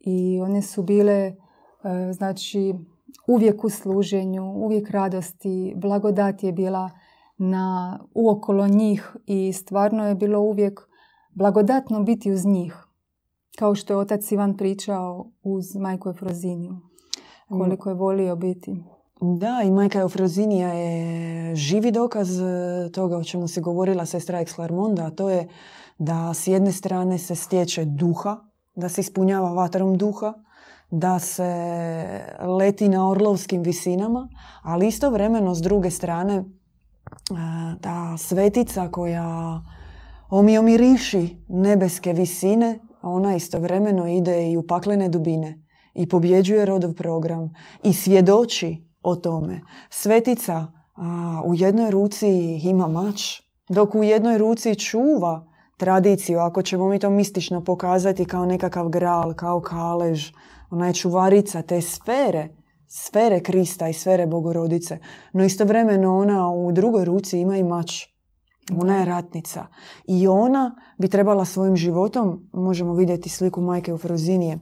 I 0.00 0.40
one 0.40 0.62
su 0.62 0.82
bile 0.82 1.34
znači 2.12 2.74
uvijek 3.28 3.64
u 3.64 3.70
služenju, 3.70 4.52
uvijek 4.52 4.90
radosti, 4.90 5.74
blagodat 5.76 6.42
je 6.42 6.52
bila 6.52 6.90
na 7.38 7.98
uokolo 8.14 8.68
njih 8.68 9.16
i 9.26 9.52
stvarno 9.52 10.08
je 10.08 10.14
bilo 10.14 10.40
uvijek 10.40 10.80
blagodatno 11.34 12.02
biti 12.02 12.32
uz 12.32 12.44
njih. 12.44 12.84
Kao 13.58 13.74
što 13.74 13.92
je 13.92 13.96
otac 13.96 14.32
Ivan 14.32 14.56
pričao 14.56 15.30
uz 15.42 15.76
majku 15.76 16.08
Efroziniju. 16.08 16.76
Koliko 17.48 17.88
je 17.88 17.94
volio 17.94 18.36
biti. 18.36 18.76
Da, 19.20 19.62
i 19.64 19.70
majka 19.70 20.02
Efrozinija 20.02 20.68
je 20.68 21.56
živi 21.56 21.90
dokaz 21.90 22.28
toga 22.92 23.16
o 23.16 23.24
čemu 23.24 23.48
se 23.48 23.60
govorila 23.60 24.06
sestra 24.06 24.40
Ekslarmonda, 24.40 25.06
a 25.06 25.10
to 25.10 25.30
je 25.30 25.48
da 25.98 26.34
s 26.34 26.46
jedne 26.46 26.72
strane 26.72 27.18
se 27.18 27.34
stječe 27.34 27.84
duha, 27.84 28.36
da 28.74 28.88
se 28.88 29.00
ispunjava 29.00 29.52
vatrom 29.52 29.96
duha, 29.96 30.34
da 30.90 31.18
se 31.18 31.44
leti 32.58 32.88
na 32.88 33.10
orlovskim 33.10 33.62
visinama, 33.62 34.28
ali 34.62 34.88
istovremeno 34.88 35.54
s 35.54 35.58
druge 35.58 35.90
strane 35.90 36.34
e, 36.34 36.44
ta 37.80 38.16
svetica 38.18 38.90
koja 38.90 39.62
omiriši 40.30 41.44
nebeske 41.48 42.12
visine, 42.12 42.78
ona 43.02 43.36
istovremeno 43.36 44.08
ide 44.08 44.50
i 44.50 44.56
u 44.56 44.66
paklene 44.66 45.08
dubine 45.08 45.64
i 45.94 46.08
pobjeđuje 46.08 46.64
rodov 46.64 46.94
program 46.94 47.54
i 47.84 47.92
svjedoči 47.92 48.87
o 49.08 49.16
tome. 49.16 49.60
Svetica 49.90 50.66
u 51.44 51.54
jednoj 51.54 51.90
ruci 51.90 52.28
ima 52.64 52.88
mač, 52.88 53.40
dok 53.68 53.94
u 53.94 54.02
jednoj 54.02 54.38
ruci 54.38 54.74
čuva 54.74 55.46
tradiciju, 55.76 56.38
ako 56.38 56.62
ćemo 56.62 56.88
mi 56.88 56.98
to 56.98 57.10
mistično 57.10 57.64
pokazati 57.64 58.24
kao 58.24 58.46
nekakav 58.46 58.88
gral, 58.88 59.34
kao 59.34 59.60
kalež, 59.60 60.32
ona 60.70 60.86
je 60.86 60.94
čuvarica 60.94 61.62
te 61.62 61.80
sfere 61.80 62.48
sfere 62.88 63.40
Krista 63.40 63.88
i 63.88 63.92
sfere 63.92 64.26
Bogorodice. 64.26 64.98
No 65.32 65.44
istovremeno 65.44 66.18
ona 66.18 66.50
u 66.50 66.72
drugoj 66.72 67.04
ruci 67.04 67.40
ima 67.40 67.56
i 67.56 67.62
mač. 67.62 68.06
Ona 68.76 68.96
je 68.96 69.04
ratnica. 69.04 69.66
I 70.04 70.28
ona 70.28 70.76
bi 70.98 71.08
trebala 71.08 71.44
svojim 71.44 71.76
životom, 71.76 72.48
možemo 72.52 72.94
vidjeti 72.94 73.28
sliku 73.28 73.60
majke 73.60 73.90
Eufrozinije. 73.90 74.58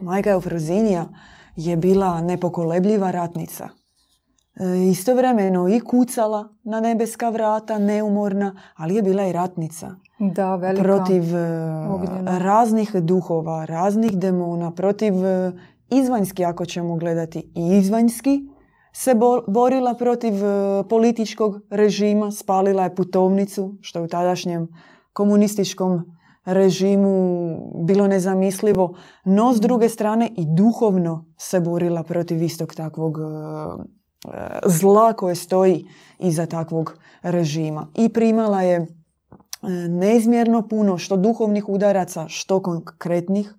Majka 0.00 0.30
Eufrozinija 0.30 1.08
je 1.56 1.76
bila 1.76 2.20
nepokolebljiva 2.20 3.10
ratnica. 3.10 3.68
E, 4.56 4.90
istovremeno 4.90 5.68
i 5.68 5.80
kucala 5.80 6.48
na 6.62 6.80
nebeska 6.80 7.28
vrata, 7.28 7.78
neumorna, 7.78 8.60
ali 8.76 8.94
je 8.94 9.02
bila 9.02 9.26
i 9.26 9.32
ratnica. 9.32 9.94
Da, 10.18 10.56
velika. 10.56 10.82
Protiv 10.82 11.36
e, 11.36 11.40
raznih 12.24 12.94
duhova, 12.94 13.64
raznih 13.64 14.18
demona, 14.18 14.70
protiv 14.70 15.26
e, 15.26 15.52
izvanjski, 15.90 16.44
ako 16.44 16.64
ćemo 16.64 16.96
gledati 16.96 17.38
i 17.54 17.76
izvanjski, 17.76 18.40
se 18.92 19.14
borila 19.48 19.94
protiv 19.94 20.32
političkog 20.88 21.60
režima, 21.70 22.30
spalila 22.30 22.82
je 22.84 22.94
putovnicu, 22.94 23.74
što 23.80 23.98
je 23.98 24.04
u 24.04 24.08
tadašnjem 24.08 24.68
komunističkom 25.12 26.13
režimu 26.44 27.56
bilo 27.84 28.06
nezamislivo, 28.06 28.94
no 29.24 29.54
s 29.54 29.60
druge 29.60 29.88
strane 29.88 30.30
i 30.36 30.44
duhovno 30.46 31.24
se 31.38 31.60
borila 31.60 32.02
protiv 32.02 32.42
istog 32.42 32.74
takvog 32.74 33.18
zla 34.66 35.12
koje 35.12 35.34
stoji 35.34 35.86
iza 36.18 36.46
takvog 36.46 36.98
režima. 37.22 37.88
I 37.94 38.08
primala 38.08 38.62
je 38.62 38.76
e, 38.76 38.86
neizmjerno 39.88 40.68
puno 40.68 40.98
što 40.98 41.16
duhovnih 41.16 41.68
udaraca, 41.68 42.28
što 42.28 42.62
konkretnih. 42.62 43.54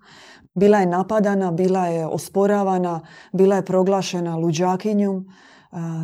Bila 0.54 0.78
je 0.78 0.86
napadana, 0.86 1.52
bila 1.52 1.86
je 1.86 2.06
osporavana, 2.06 3.00
bila 3.32 3.56
je 3.56 3.64
proglašena 3.64 4.36
luđakinjom. 4.36 5.26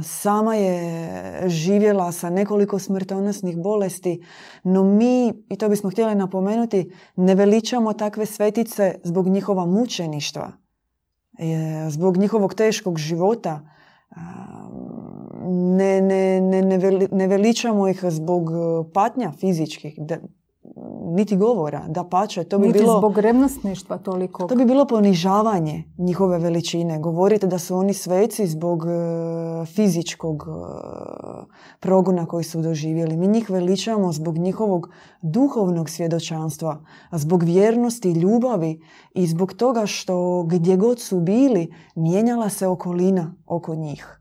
Sama 0.04 0.54
je 0.54 1.48
živjela 1.48 2.12
sa 2.12 2.30
nekoliko 2.30 2.78
smrtonosnih 2.78 3.56
bolesti, 3.56 4.22
no 4.64 4.84
mi, 4.84 5.32
i 5.48 5.56
to 5.56 5.68
bismo 5.68 5.90
htjeli 5.90 6.14
napomenuti, 6.14 6.92
ne 7.16 7.34
veličamo 7.34 7.92
takve 7.92 8.26
svetice 8.26 8.94
zbog 9.04 9.28
njihova 9.28 9.66
mučeništva, 9.66 10.52
e, 11.38 11.90
zbog 11.90 12.16
njihovog 12.16 12.54
teškog 12.54 12.98
života, 12.98 13.60
ne, 15.76 16.00
ne, 16.00 16.40
ne, 16.40 16.78
ne 17.12 17.26
veličamo 17.26 17.88
ih 17.88 18.04
zbog 18.08 18.50
e, 18.50 18.92
patnja 18.92 19.32
fizičkih, 19.40 19.94
niti 21.14 21.36
govora, 21.36 21.84
da 21.88 22.04
pače. 22.04 22.44
To 22.44 22.58
bi 22.58 22.66
niti 22.66 22.78
bilo, 22.78 22.98
zbog 22.98 23.18
revnostništva 23.18 23.98
toliko. 23.98 24.46
To 24.46 24.56
bi 24.56 24.64
bilo 24.64 24.86
ponižavanje 24.86 25.84
njihove 25.98 26.38
veličine. 26.38 26.98
Govorite 26.98 27.46
da 27.46 27.58
su 27.58 27.76
oni 27.76 27.94
sveci 27.94 28.46
zbog 28.46 28.84
e, 28.86 29.66
fizičkog 29.66 30.42
e, 30.42 30.52
progona 31.80 32.26
koji 32.26 32.44
su 32.44 32.62
doživjeli. 32.62 33.16
Mi 33.16 33.28
njih 33.28 33.50
veličamo 33.50 34.12
zbog 34.12 34.38
njihovog 34.38 34.88
duhovnog 35.22 35.90
svjedočanstva, 35.90 36.80
zbog 37.12 37.42
vjernosti, 37.42 38.12
ljubavi 38.12 38.80
i 39.14 39.26
zbog 39.26 39.52
toga 39.52 39.86
što 39.86 40.42
gdje 40.42 40.76
god 40.76 41.00
su 41.00 41.20
bili, 41.20 41.74
mijenjala 41.94 42.48
se 42.48 42.66
okolina 42.66 43.34
oko 43.46 43.74
njih. 43.74 44.18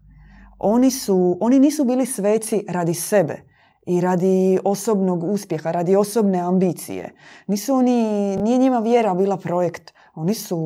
Oni, 0.59 0.91
su, 0.91 1.37
oni 1.39 1.59
nisu 1.59 1.83
bili 1.85 2.05
sveci 2.05 2.65
radi 2.69 2.93
sebe 2.93 3.50
i 3.91 4.01
radi 4.01 4.59
osobnog 4.63 5.23
uspjeha, 5.23 5.71
radi 5.71 5.95
osobne 5.95 6.39
ambicije. 6.39 7.13
Nisu 7.47 7.73
oni, 7.75 8.37
nije 8.37 8.57
njima 8.57 8.79
vjera 8.79 9.13
bila 9.13 9.37
projekt. 9.37 9.93
Oni 10.15 10.33
su 10.33 10.57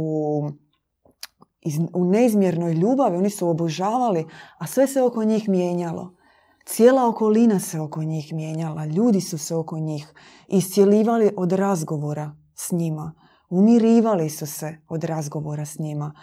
u 1.94 2.06
neizmjernoj 2.06 2.74
ljubavi, 2.74 3.18
oni 3.18 3.30
su 3.30 3.50
obožavali, 3.50 4.26
a 4.58 4.68
sve 4.68 4.88
se 4.88 5.02
oko 5.02 5.24
njih 5.24 5.50
mijenjalo. 5.50 6.16
Cijela 6.66 7.08
okolina 7.08 7.60
se 7.60 7.80
oko 7.80 8.04
njih 8.04 8.34
mijenjala, 8.34 8.86
ljudi 8.86 9.22
su 9.22 9.38
se 9.38 9.56
oko 9.56 9.80
njih 9.80 10.14
iscijelivali 10.48 11.32
od 11.38 11.52
razgovora 11.52 12.36
s 12.56 12.72
njima. 12.72 13.14
Umirivali 13.50 14.30
su 14.30 14.46
se 14.46 14.78
od 14.90 15.04
razgovora 15.04 15.66
s 15.66 15.80
njima. 15.80 16.14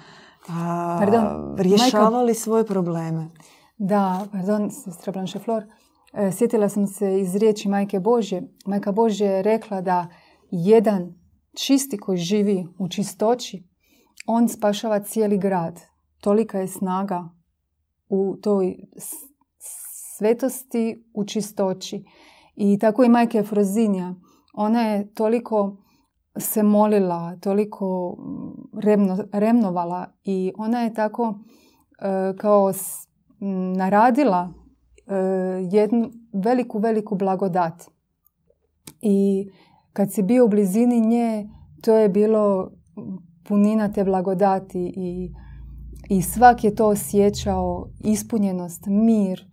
A, 0.49 0.97
Pardon, 1.01 1.57
rješavali 1.59 2.35
svoje 2.35 2.67
probleme. 2.67 3.31
Da, 3.79 4.27
pardon, 4.33 4.71
sestra 4.71 5.13
Blanche 5.13 5.39
Flor. 5.39 5.65
E, 6.13 6.33
sjetila 6.33 6.69
sam 6.69 6.87
se 6.87 7.21
iz 7.21 7.37
riječi 7.37 7.69
Majke 7.69 8.01
Božje. 8.01 8.43
Majka 8.67 8.93
Božje 8.93 9.27
je 9.27 9.43
rekla 9.43 9.81
da 9.81 10.09
jedan 10.51 11.15
čisti 11.57 11.99
koji 11.99 12.19
živi 12.19 12.67
u 12.79 12.89
čistoći, 12.89 13.65
on 14.27 14.49
spašava 14.49 15.01
cijeli 15.01 15.39
grad. 15.39 15.81
Tolika 16.21 16.59
je 16.59 16.69
snaga 16.69 17.29
u 18.09 18.37
toj 18.43 18.77
svetosti, 20.19 21.05
u 21.15 21.25
čistoći. 21.25 22.05
I 22.55 22.79
tako 22.79 23.05
i 23.05 23.09
majke 23.09 23.39
Efrozinja. 23.39 24.15
Ona 24.55 24.83
je 24.83 25.15
toliko 25.15 25.77
se 26.37 26.63
molila, 26.63 27.37
toliko 27.41 28.17
remno, 28.83 29.19
remnovala 29.33 30.07
i 30.25 30.53
ona 30.57 30.81
je 30.81 30.95
tako 30.95 31.35
e, 31.99 32.37
kao 32.37 32.73
naradila 33.77 34.62
jednu 35.71 36.11
veliku, 36.33 36.79
veliku 36.79 37.15
blagodat. 37.15 37.91
I 39.01 39.49
kad 39.93 40.13
si 40.13 40.23
bio 40.23 40.45
u 40.45 40.49
blizini 40.49 41.01
nje, 41.01 41.49
to 41.83 41.95
je 41.95 42.09
bilo 42.09 42.71
punina 43.45 43.93
te 43.93 44.05
blagodati 44.05 44.93
i, 44.97 45.33
i 46.09 46.23
svak 46.23 46.65
je 46.65 46.75
to 46.75 46.89
osjećao, 46.89 47.89
ispunjenost, 48.05 48.87
mir, 48.87 49.41
e, 49.41 49.47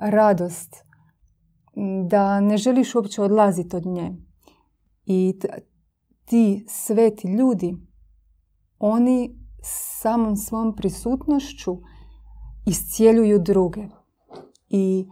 radost, 0.00 0.76
da 2.08 2.40
ne 2.40 2.56
želiš 2.56 2.94
uopće 2.94 3.22
odlaziti 3.22 3.76
od 3.76 3.86
nje. 3.86 4.16
I 5.06 5.38
ti 6.24 6.64
sveti 6.68 7.28
ljudi, 7.28 7.76
oni 8.78 9.38
samom 9.62 10.36
svom 10.36 10.76
prisutnošću 10.76 11.78
iscijeljuju 12.66 13.38
druge. 13.38 13.97
I 14.68 15.08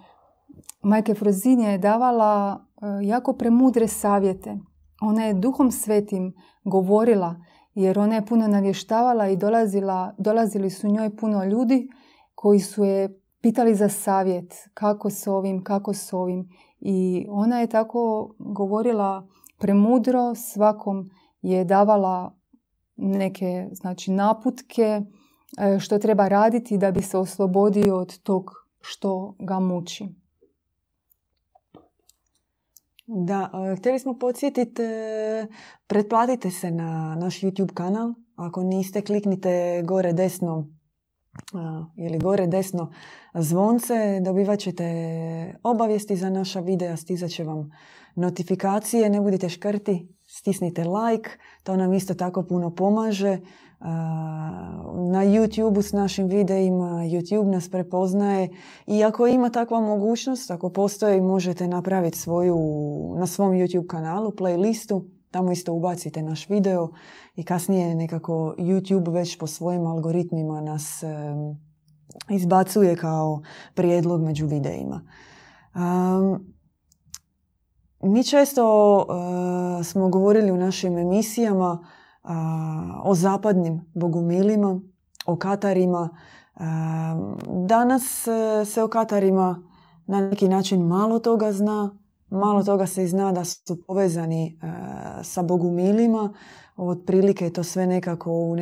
majke 0.82 1.14
Frozinja 1.14 1.70
je 1.70 1.78
davala 1.78 2.60
e, 2.82 2.86
jako 3.06 3.32
premudre 3.32 3.88
savjete. 3.88 4.58
Ona 5.00 5.24
je 5.24 5.34
duhom 5.34 5.70
svetim 5.70 6.34
govorila 6.64 7.36
jer 7.74 7.98
ona 7.98 8.14
je 8.14 8.26
puno 8.26 8.48
navještavala 8.48 9.28
i 9.28 9.36
dolazila, 9.36 10.14
dolazili 10.18 10.70
su 10.70 10.88
njoj 10.88 11.16
puno 11.16 11.44
ljudi 11.44 11.88
koji 12.34 12.60
su 12.60 12.84
je 12.84 13.20
pitali 13.40 13.74
za 13.74 13.88
savjet 13.88 14.54
kako 14.74 15.10
s 15.10 15.26
ovim, 15.26 15.64
kako 15.64 15.94
s 15.94 16.12
ovim. 16.12 16.48
I 16.80 17.26
ona 17.30 17.60
je 17.60 17.66
tako 17.66 18.34
govorila 18.38 19.26
premudro, 19.58 20.34
svakom 20.34 21.10
je 21.42 21.64
davala 21.64 22.34
neke 22.96 23.68
znači, 23.72 24.10
naputke, 24.10 25.02
E, 25.58 25.78
što 25.78 25.98
treba 25.98 26.28
raditi 26.28 26.78
da 26.78 26.90
bi 26.90 27.02
se 27.02 27.18
oslobodio 27.18 27.96
od 27.98 28.18
tog 28.18 28.65
što 28.86 29.34
ga 29.38 29.60
muči. 29.60 30.08
Da, 33.06 33.50
e, 33.72 33.76
htjeli 33.76 33.98
smo 33.98 34.18
podsjetiti, 34.18 34.82
e, 34.82 35.46
pretplatite 35.86 36.50
se 36.50 36.70
na 36.70 37.14
naš 37.14 37.40
YouTube 37.40 37.74
kanal. 37.74 38.14
Ako 38.36 38.62
niste, 38.62 39.02
kliknite 39.02 39.82
gore 39.84 40.12
desno 40.12 40.66
ili 41.96 42.18
gore 42.18 42.46
desno 42.46 42.92
zvonce, 43.34 44.20
dobivat 44.24 44.58
ćete 44.58 44.84
obavijesti 45.62 46.16
za 46.16 46.30
naša 46.30 46.60
videa, 46.60 46.96
stizat 46.96 47.30
će 47.30 47.44
vam 47.44 47.70
notifikacije, 48.14 49.10
ne 49.10 49.20
budite 49.20 49.48
škrti, 49.48 50.08
stisnite 50.26 50.84
like, 50.84 51.30
to 51.62 51.76
nam 51.76 51.92
isto 51.92 52.14
tako 52.14 52.42
puno 52.42 52.74
pomaže 52.74 53.38
na 55.10 55.24
YouTube 55.24 55.82
s 55.82 55.92
našim 55.92 56.28
videima, 56.28 56.86
YouTube 56.86 57.50
nas 57.50 57.70
prepoznaje 57.70 58.48
i 58.86 59.04
ako 59.04 59.26
ima 59.26 59.50
takva 59.50 59.80
mogućnost, 59.80 60.50
ako 60.50 60.70
postoji, 60.70 61.20
možete 61.20 61.68
napraviti 61.68 62.18
svoju 62.18 62.58
na 63.18 63.26
svom 63.26 63.52
YouTube 63.52 63.86
kanalu 63.86 64.30
playlistu, 64.30 65.04
tamo 65.30 65.52
isto 65.52 65.72
ubacite 65.72 66.22
naš 66.22 66.48
video 66.48 66.88
i 67.34 67.44
kasnije 67.44 67.94
nekako 67.94 68.54
YouTube 68.58 69.12
već 69.12 69.38
po 69.38 69.46
svojim 69.46 69.86
algoritmima 69.86 70.60
nas 70.60 71.02
izbacuje 72.30 72.96
kao 72.96 73.42
prijedlog 73.74 74.22
među 74.22 74.46
videima. 74.46 75.02
mi 78.02 78.24
često 78.24 78.98
e, 79.80 79.84
smo 79.84 80.08
govorili 80.08 80.52
u 80.52 80.56
našim 80.56 80.98
emisijama 80.98 81.86
o 83.04 83.14
zapadnim 83.14 83.80
bogumilima, 83.94 84.80
o 85.26 85.36
Katarima. 85.36 86.08
Danas 87.66 88.26
e, 88.26 88.64
se 88.64 88.82
o 88.82 88.88
Katarima 88.88 89.62
na 90.06 90.20
neki 90.20 90.48
način 90.48 90.86
malo 90.86 91.18
toga 91.18 91.52
zna. 91.52 91.98
Malo 92.30 92.64
toga 92.64 92.86
se 92.86 93.04
i 93.04 93.08
zna 93.08 93.32
da 93.32 93.44
su 93.44 93.82
povezani 93.86 94.46
e, 94.46 94.68
sa 95.22 95.42
bogumilima. 95.42 96.32
Otprilike 96.76 97.44
je 97.44 97.52
to 97.52 97.62
sve 97.62 97.86
nekako 97.86 98.32
u 98.32 98.56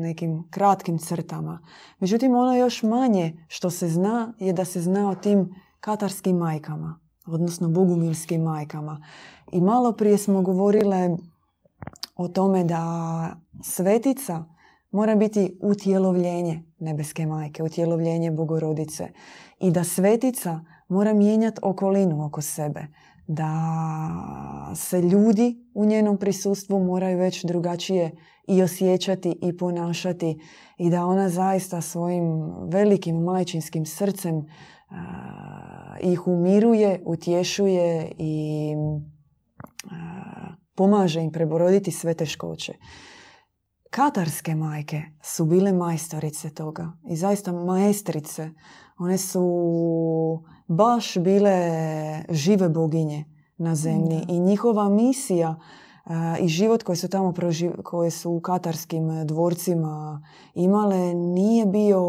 nekim 0.00 0.48
kratkim 0.50 0.98
crtama. 0.98 1.58
Međutim, 1.98 2.34
ono 2.34 2.54
još 2.56 2.82
manje 2.82 3.44
što 3.48 3.70
se 3.70 3.88
zna 3.88 4.34
je 4.38 4.52
da 4.52 4.64
se 4.64 4.80
zna 4.80 5.10
o 5.10 5.14
tim 5.14 5.54
katarskim 5.80 6.36
majkama, 6.36 7.00
odnosno 7.26 7.68
bogumilskim 7.68 8.42
majkama. 8.42 9.02
I 9.52 9.60
malo 9.60 9.92
prije 9.92 10.18
smo 10.18 10.42
govorile 10.42 11.16
o 12.20 12.28
tome 12.28 12.64
da 12.64 13.36
svetica 13.62 14.44
mora 14.90 15.16
biti 15.16 15.58
utjelovljenje 15.62 16.62
nebeske 16.78 17.26
majke, 17.26 17.62
utjelovljenje 17.62 18.30
bogorodice. 18.30 19.08
I 19.60 19.70
da 19.70 19.84
svetica 19.84 20.60
mora 20.88 21.14
mijenjati 21.14 21.60
okolinu 21.62 22.26
oko 22.26 22.40
sebe. 22.40 22.86
Da 23.26 23.52
se 24.74 25.02
ljudi 25.02 25.70
u 25.74 25.84
njenom 25.84 26.18
prisustvu 26.18 26.84
moraju 26.84 27.18
već 27.18 27.44
drugačije 27.44 28.10
i 28.48 28.62
osjećati 28.62 29.38
i 29.42 29.56
ponašati 29.56 30.40
i 30.78 30.90
da 30.90 31.06
ona 31.06 31.28
zaista 31.28 31.80
svojim 31.80 32.52
velikim 32.68 33.16
majčinskim 33.16 33.86
srcem 33.86 34.46
ih 36.00 36.26
umiruje, 36.26 37.02
utješuje 37.06 38.12
i 38.18 38.74
pomaže 40.80 41.20
im 41.20 41.32
preboroditi 41.32 41.90
sve 41.90 42.14
teškoće. 42.14 42.74
Katarske 43.90 44.54
majke 44.54 45.02
su 45.22 45.44
bile 45.44 45.72
majstorice 45.72 46.50
toga 46.50 46.92
i 47.10 47.16
zaista 47.16 47.52
maestrice. 47.52 48.50
One 48.98 49.18
su 49.18 49.42
baš 50.66 51.18
bile 51.18 51.58
žive 52.30 52.68
boginje 52.68 53.24
na 53.56 53.74
zemlji 53.74 54.24
i 54.28 54.40
njihova 54.40 54.88
misija 54.88 55.56
i 56.40 56.48
život 56.48 56.82
koji 56.82 56.96
su 56.96 57.08
tamo 57.08 57.32
proživ... 57.32 57.72
koje 57.84 58.10
su 58.10 58.30
u 58.30 58.40
katarskim 58.40 59.26
dvorcima 59.26 60.22
imale 60.54 61.14
nije 61.14 61.66
bio 61.66 62.00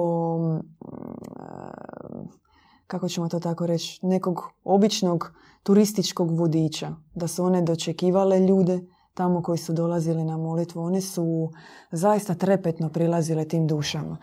kako 2.87 3.09
ćemo 3.09 3.29
to 3.29 3.39
tako 3.39 3.65
reći, 3.65 3.99
nekog 4.05 4.41
običnog 4.63 5.33
turističkog 5.63 6.39
vodiča. 6.39 6.95
Da 7.15 7.27
su 7.27 7.43
one 7.43 7.61
dočekivale 7.61 8.39
ljude 8.39 8.81
tamo 9.13 9.43
koji 9.43 9.57
su 9.57 9.73
dolazili 9.73 10.23
na 10.23 10.37
molitvu. 10.37 10.81
One 10.81 11.01
su 11.01 11.51
zaista 11.91 12.35
trepetno 12.35 12.89
prilazile 12.89 13.47
tim 13.47 13.67
dušama. 13.67 14.17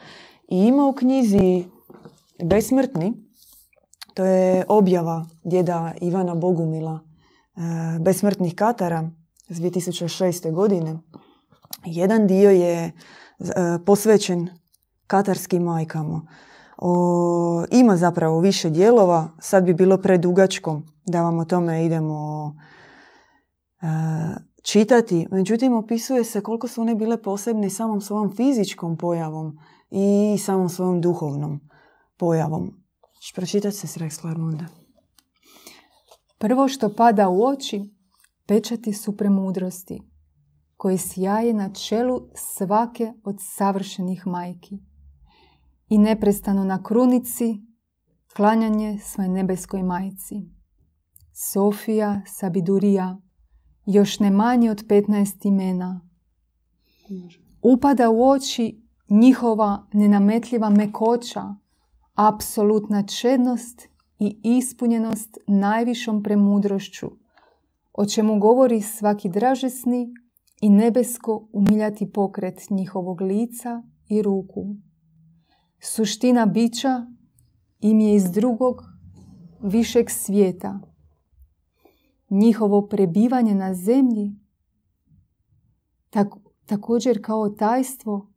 I 0.49 0.57
ima 0.59 0.87
u 0.87 0.93
knjizi 0.93 1.65
Besmrtni, 2.45 3.13
to 4.15 4.25
je 4.25 4.65
objava 4.69 5.27
djeda 5.45 5.95
Ivana 6.01 6.35
Bogumila, 6.35 7.01
e, 7.57 7.99
Besmrtnih 8.01 8.55
Katara 8.55 9.11
iz 9.49 9.61
2006. 9.61 10.53
godine. 10.53 10.99
Jedan 11.85 12.27
dio 12.27 12.51
je 12.51 12.85
e, 12.85 12.93
posvećen 13.87 14.49
katarskim 15.07 15.63
majkama. 15.63 16.27
O, 16.79 17.65
ima 17.71 17.97
zapravo 17.97 18.41
više 18.41 18.71
dijelova, 18.71 19.29
sad 19.39 19.65
bi 19.65 19.75
bilo 19.75 19.97
predugačko 19.97 20.83
da 21.07 21.23
vam 21.23 21.39
o 21.39 21.45
tome 21.45 21.85
idemo 21.85 22.55
e, 23.83 23.87
čitati. 24.63 25.27
Međutim, 25.31 25.73
opisuje 25.73 26.25
se 26.25 26.41
koliko 26.41 26.69
su 26.69 26.81
one 26.81 26.95
bile 26.95 27.23
posebne 27.23 27.71
samom 27.71 28.01
svojom 28.01 28.37
fizičkom 28.37 28.97
pojavom 28.97 29.59
i 29.91 30.39
samom 30.39 30.69
svojom 30.69 31.01
duhovnom 31.01 31.61
pojavom. 32.17 32.71
Češ 33.21 33.35
pročitati 33.35 33.77
se 33.77 34.11
s 34.11 34.19
Klarmonda. 34.19 34.65
Prvo 36.39 36.69
što 36.69 36.95
pada 36.95 37.29
u 37.29 37.45
oči, 37.45 37.95
pečati 38.47 38.93
su 38.93 39.17
premudrosti, 39.17 40.03
koji 40.77 40.99
sjaje 40.99 41.55
na 41.55 41.73
čelu 41.73 42.21
svake 42.35 43.13
od 43.25 43.37
savršenih 43.41 44.27
majki 44.27 44.88
i 45.89 45.99
neprestano 45.99 46.65
na 46.65 46.83
krunici 46.83 47.69
klanjanje 48.37 48.99
svoje 48.99 49.29
nebeskoj 49.29 49.83
majci. 49.83 50.35
Sofija, 51.33 52.23
Sabidurija, 52.27 53.19
još 53.87 54.21
ne 54.21 54.31
manje 54.31 54.71
od 54.71 54.87
15 54.87 55.49
imena. 55.49 56.09
Upada 57.63 58.11
u 58.11 58.29
oči 58.29 58.83
njihova 59.11 59.87
nenametljiva 59.93 60.71
mekoća, 60.71 61.55
apsolutna 62.15 63.07
čednost 63.07 63.89
i 64.19 64.41
ispunjenost 64.43 65.39
najvišom 65.47 66.23
premudrošću, 66.23 67.07
o 67.93 68.07
čemu 68.07 68.39
govori 68.39 68.81
svaki 68.81 69.29
dražesni 69.29 70.15
i 70.61 70.71
nebesko 70.71 71.49
umiljati 71.53 72.13
pokret 72.13 72.71
njihovog 72.71 73.21
lica 73.21 73.83
i 74.09 74.23
ruku. 74.23 74.77
Suština 75.81 76.47
bića 76.47 77.07
im 77.81 78.01
je 78.01 78.15
iz 78.15 78.31
drugog, 78.31 78.83
višeg 79.63 80.11
svijeta. 80.11 80.81
Njihovo 82.31 82.87
prebivanje 82.87 83.55
na 83.55 83.75
zemlji 83.75 84.37
također 86.67 87.25
kao 87.25 87.49
tajstvo, 87.49 88.33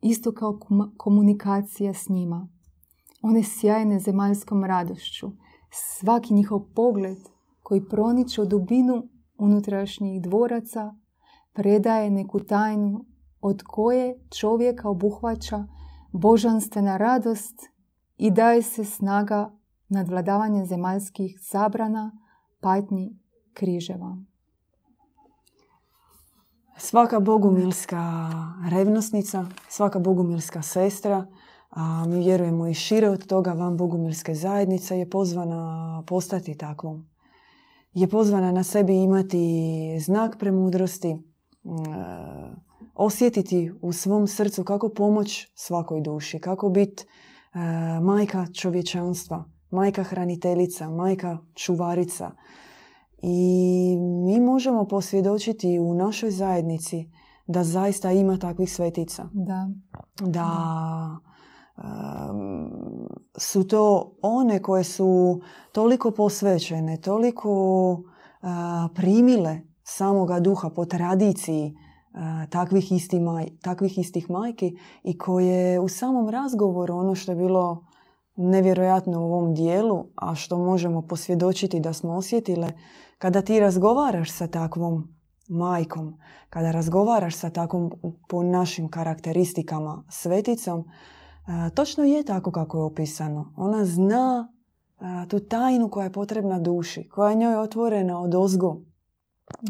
isto 0.00 0.32
kao 0.32 0.58
komunikacija 0.96 1.94
s 1.94 2.08
njima. 2.08 2.48
One 3.22 3.42
sjajne 3.42 3.98
zemaljskom 3.98 4.64
radošću. 4.64 5.30
Svaki 5.70 6.34
njihov 6.34 6.60
pogled 6.74 7.18
koji 7.62 7.88
proniče 7.88 8.42
u 8.42 8.46
dubinu 8.46 9.08
unutrašnjih 9.38 10.22
dvoraca 10.22 10.94
predaje 11.52 12.10
neku 12.10 12.40
tajnu 12.40 13.04
od 13.40 13.62
koje 13.62 14.18
čovjeka 14.38 14.88
obuhvaća 14.88 15.66
božanstvena 16.14 16.96
radost 16.96 17.60
i 18.16 18.30
daje 18.30 18.62
se 18.62 18.84
snaga 18.84 19.50
nadvladavanja 19.88 20.64
zemaljskih 20.64 21.38
zabrana, 21.50 22.12
patnji, 22.60 23.18
križeva. 23.52 24.16
Svaka 26.76 27.20
bogumilska 27.20 28.30
revnosnica, 28.70 29.46
svaka 29.68 29.98
bogumilska 29.98 30.62
sestra, 30.62 31.26
a 31.70 32.04
mi 32.06 32.18
vjerujemo 32.18 32.66
i 32.66 32.74
šire 32.74 33.10
od 33.10 33.26
toga 33.26 33.52
van 33.52 33.76
bogumilske 33.76 34.34
zajednice 34.34 34.98
je 34.98 35.10
pozvana 35.10 36.02
postati 36.06 36.58
takvom. 36.58 37.06
Je 37.92 38.08
pozvana 38.08 38.52
na 38.52 38.62
sebi 38.62 39.02
imati 39.02 39.46
znak 40.00 40.38
premudrosti, 40.38 41.16
osjetiti 42.94 43.72
u 43.82 43.92
svom 43.92 44.26
srcu 44.26 44.64
kako 44.64 44.88
pomoć 44.88 45.48
svakoj 45.54 46.00
duši, 46.00 46.38
kako 46.38 46.68
biti 46.68 47.04
e, 47.04 47.58
majka 48.00 48.46
čovječanstva, 48.46 49.44
majka 49.70 50.02
hraniteljica, 50.02 50.90
majka 50.90 51.38
čuvarica. 51.54 52.30
I 53.22 53.96
mi 53.98 54.40
možemo 54.40 54.84
posvjedočiti 54.88 55.78
u 55.78 55.94
našoj 55.94 56.30
zajednici 56.30 57.10
da 57.46 57.64
zaista 57.64 58.12
ima 58.12 58.38
takvih 58.38 58.72
svetica. 58.72 59.28
Da. 59.32 59.68
Da 60.20 60.48
su 63.38 63.68
to 63.68 64.16
one 64.22 64.62
koje 64.62 64.84
su 64.84 65.40
toliko 65.72 66.10
posvećene, 66.10 67.00
toliko 67.00 68.02
primile 68.94 69.60
samoga 69.82 70.40
duha 70.40 70.70
po 70.70 70.84
tradiciji 70.84 71.76
takvih, 72.50 72.92
isti 72.92 73.20
maj, 73.20 73.46
takvih 73.62 73.98
istih 73.98 74.30
majki 74.30 74.76
i 75.02 75.18
koje 75.18 75.80
u 75.80 75.88
samom 75.88 76.28
razgovoru 76.28 76.94
ono 76.94 77.14
što 77.14 77.32
je 77.32 77.36
bilo 77.36 77.86
nevjerojatno 78.36 79.20
u 79.20 79.24
ovom 79.24 79.54
dijelu, 79.54 80.04
a 80.14 80.34
što 80.34 80.58
možemo 80.58 81.02
posvjedočiti 81.02 81.80
da 81.80 81.92
smo 81.92 82.14
osjetile, 82.14 82.68
kada 83.18 83.42
ti 83.42 83.60
razgovaraš 83.60 84.32
sa 84.32 84.46
takvom 84.46 85.14
majkom, 85.48 86.18
kada 86.50 86.70
razgovaraš 86.70 87.36
sa 87.36 87.50
takvom 87.50 87.92
po 88.28 88.42
našim 88.42 88.88
karakteristikama 88.88 90.04
sveticom, 90.08 90.84
točno 91.74 92.04
je 92.04 92.22
tako 92.22 92.50
kako 92.50 92.78
je 92.78 92.84
opisano. 92.84 93.52
Ona 93.56 93.84
zna 93.84 94.48
tu 95.28 95.40
tajnu 95.40 95.88
koja 95.88 96.04
je 96.04 96.12
potrebna 96.12 96.58
duši, 96.58 97.08
koja 97.08 97.30
je 97.30 97.36
njoj 97.36 97.56
otvorena 97.56 98.20
od 98.20 98.34
ozgo. 98.34 98.76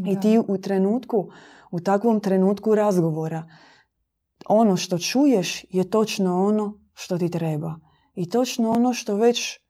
I 0.07 0.21
ti 0.21 0.41
u 0.49 0.59
trenutku 0.59 1.29
u 1.75 1.81
takvom 1.81 2.21
trenutku 2.21 2.75
razgovora 2.75 3.49
ono 4.47 4.77
što 4.77 4.99
čuješ 4.99 5.65
je 5.71 5.91
točno 5.91 6.47
ono 6.47 6.79
što 6.93 7.19
ti 7.19 7.31
treba. 7.31 7.75
I 8.15 8.31
točno 8.31 8.71
ono 8.71 8.93
što 8.93 9.17
već 9.17 9.61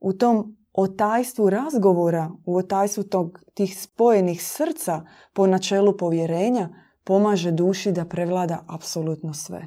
u 0.00 0.12
tom 0.12 0.56
otajstvu 0.72 1.50
razgovora, 1.50 2.30
u 2.46 2.56
otajstvu 2.56 3.02
tog, 3.02 3.40
tih 3.54 3.80
spojenih 3.80 4.42
srca 4.42 5.04
po 5.32 5.46
načelu 5.46 5.96
povjerenja 5.96 6.68
pomaže 7.04 7.50
duši 7.50 7.92
da 7.92 8.04
prevlada 8.04 8.64
apsolutno 8.68 9.34
sve. 9.34 9.66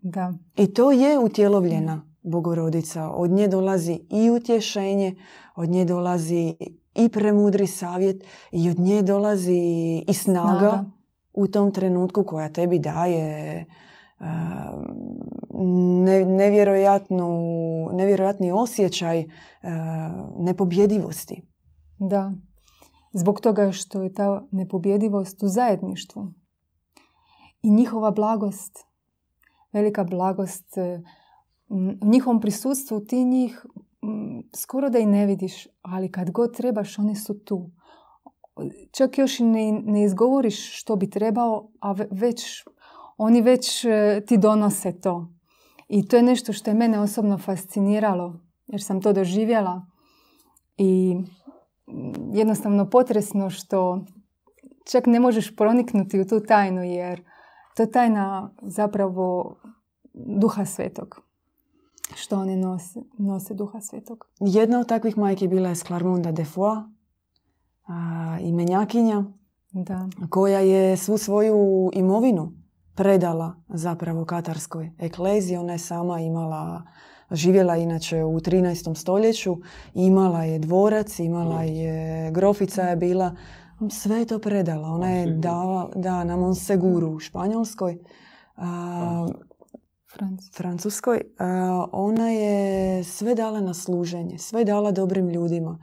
Da. 0.00 0.32
I 0.56 0.74
to 0.74 0.92
je 0.92 1.18
utjelovljena 1.18 2.06
bogorodica. 2.22 3.10
Od 3.10 3.30
nje 3.30 3.48
dolazi 3.48 4.00
i 4.10 4.30
utješenje, 4.30 5.16
od 5.56 5.68
nje 5.68 5.84
dolazi 5.84 6.54
i 6.94 7.08
premudri 7.08 7.66
savjet 7.66 8.24
i 8.52 8.70
od 8.70 8.78
nje 8.78 9.02
dolazi 9.02 9.60
i 10.08 10.14
snaga, 10.14 10.58
Snaga. 10.58 11.01
U 11.34 11.46
tom 11.46 11.72
trenutku 11.72 12.24
koja 12.24 12.48
tebi 12.48 12.78
daje 12.78 13.66
ne, 16.04 16.24
nevjerojatni 17.92 18.52
osjećaj 18.52 19.24
nepobjedivosti. 20.38 21.42
Da. 21.98 22.32
Zbog 23.12 23.40
toga 23.40 23.72
što 23.72 24.02
je 24.02 24.14
ta 24.14 24.46
nepobjedivost 24.50 25.42
u 25.42 25.48
zajedništvu. 25.48 26.32
I 27.62 27.70
njihova 27.70 28.10
blagost, 28.10 28.78
velika 29.72 30.04
blagost, 30.04 30.78
e, 30.78 31.02
u 32.02 32.06
njihovom 32.06 32.40
prisustvu 32.40 33.00
ti 33.00 33.24
njih 33.24 33.66
skoro 34.56 34.90
da 34.90 34.98
i 34.98 35.06
ne 35.06 35.26
vidiš, 35.26 35.66
ali 35.82 36.12
kad 36.12 36.30
god 36.30 36.56
trebaš, 36.56 36.98
oni 36.98 37.16
su 37.16 37.38
tu. 37.44 37.70
Čak 38.92 39.18
još 39.18 39.40
i 39.40 39.44
ne, 39.44 39.72
ne 39.72 40.04
izgovoriš 40.04 40.80
što 40.80 40.96
bi 40.96 41.10
trebao, 41.10 41.68
a 41.80 41.92
ve- 41.92 42.08
već, 42.10 42.64
oni 43.16 43.40
već 43.40 43.84
e, 43.84 44.22
ti 44.26 44.38
donose 44.38 45.00
to. 45.00 45.28
I 45.88 46.08
to 46.08 46.16
je 46.16 46.22
nešto 46.22 46.52
što 46.52 46.70
je 46.70 46.74
mene 46.74 47.00
osobno 47.00 47.38
fasciniralo, 47.38 48.40
jer 48.66 48.82
sam 48.82 49.00
to 49.02 49.12
doživjela. 49.12 49.86
I 50.76 51.14
mm, 51.14 52.36
jednostavno 52.36 52.90
potresno 52.90 53.50
što 53.50 54.04
čak 54.90 55.06
ne 55.06 55.20
možeš 55.20 55.56
proniknuti 55.56 56.20
u 56.20 56.26
tu 56.26 56.40
tajnu, 56.40 56.82
jer 56.82 57.22
to 57.76 57.82
je 57.82 57.90
tajna 57.90 58.54
zapravo 58.62 59.56
duha 60.14 60.64
svetog. 60.64 61.22
Što 62.14 62.36
oni 62.36 62.56
nose, 62.56 63.00
nose 63.18 63.54
duha 63.54 63.80
svetog. 63.80 64.26
Jedna 64.40 64.80
od 64.80 64.88
takvih 64.88 65.18
majki 65.18 65.48
bila 65.48 65.68
je 65.68 65.74
Sklarmonda 65.74 66.32
de 66.32 66.44
Foix, 66.44 66.82
a, 67.86 68.38
imenjakinja, 68.40 69.24
Da. 69.72 70.08
koja 70.30 70.60
je 70.60 70.96
svu 70.96 71.18
svoju 71.18 71.90
imovinu 71.92 72.52
predala 72.94 73.54
zapravo 73.68 74.24
katarskoj 74.24 74.90
ekleziji. 74.98 75.56
Ona 75.56 75.72
je 75.72 75.78
sama 75.78 76.20
imala, 76.20 76.82
živjela 77.30 77.76
inače 77.76 78.24
u 78.24 78.40
13. 78.40 78.94
stoljeću, 78.94 79.56
imala 79.94 80.44
je 80.44 80.58
dvorac, 80.58 81.18
imala 81.18 81.62
je, 81.62 82.30
grofica 82.30 82.82
je 82.82 82.96
bila, 82.96 83.36
sve 83.90 84.18
je 84.18 84.26
to 84.26 84.38
predala. 84.38 84.88
Ona 84.88 85.10
je 85.10 85.26
dala, 85.26 85.90
da, 85.94 86.24
na 86.24 86.36
Monseguru 86.36 87.10
u 87.10 87.18
Španjolskoj, 87.18 87.98
a, 88.56 89.26
Franc. 90.12 90.40
Francuskoj. 90.56 91.20
a, 91.38 91.86
ona 91.92 92.30
je 92.30 93.04
sve 93.04 93.34
dala 93.34 93.60
na 93.60 93.74
služenje, 93.74 94.38
sve 94.38 94.64
dala 94.64 94.90
dobrim 94.90 95.28
ljudima, 95.28 95.78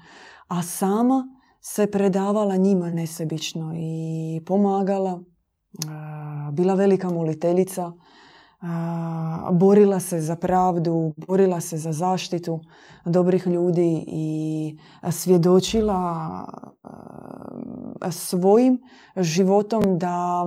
a 0.47 0.63
sama 0.63 1.38
se 1.75 1.91
predavala 1.91 2.55
njima 2.55 2.89
nesebično 2.89 3.73
i 3.75 4.41
pomagala, 4.45 5.23
bila 6.51 6.73
velika 6.73 7.09
moliteljica, 7.09 7.91
borila 9.51 9.99
se 9.99 10.21
za 10.21 10.35
pravdu, 10.35 11.13
borila 11.27 11.61
se 11.61 11.77
za 11.77 11.91
zaštitu 11.91 12.59
dobrih 13.05 13.47
ljudi 13.47 14.03
i 14.07 14.77
svjedočila 15.11 16.29
svojim 18.11 18.81
životom 19.17 19.97
da 19.97 20.45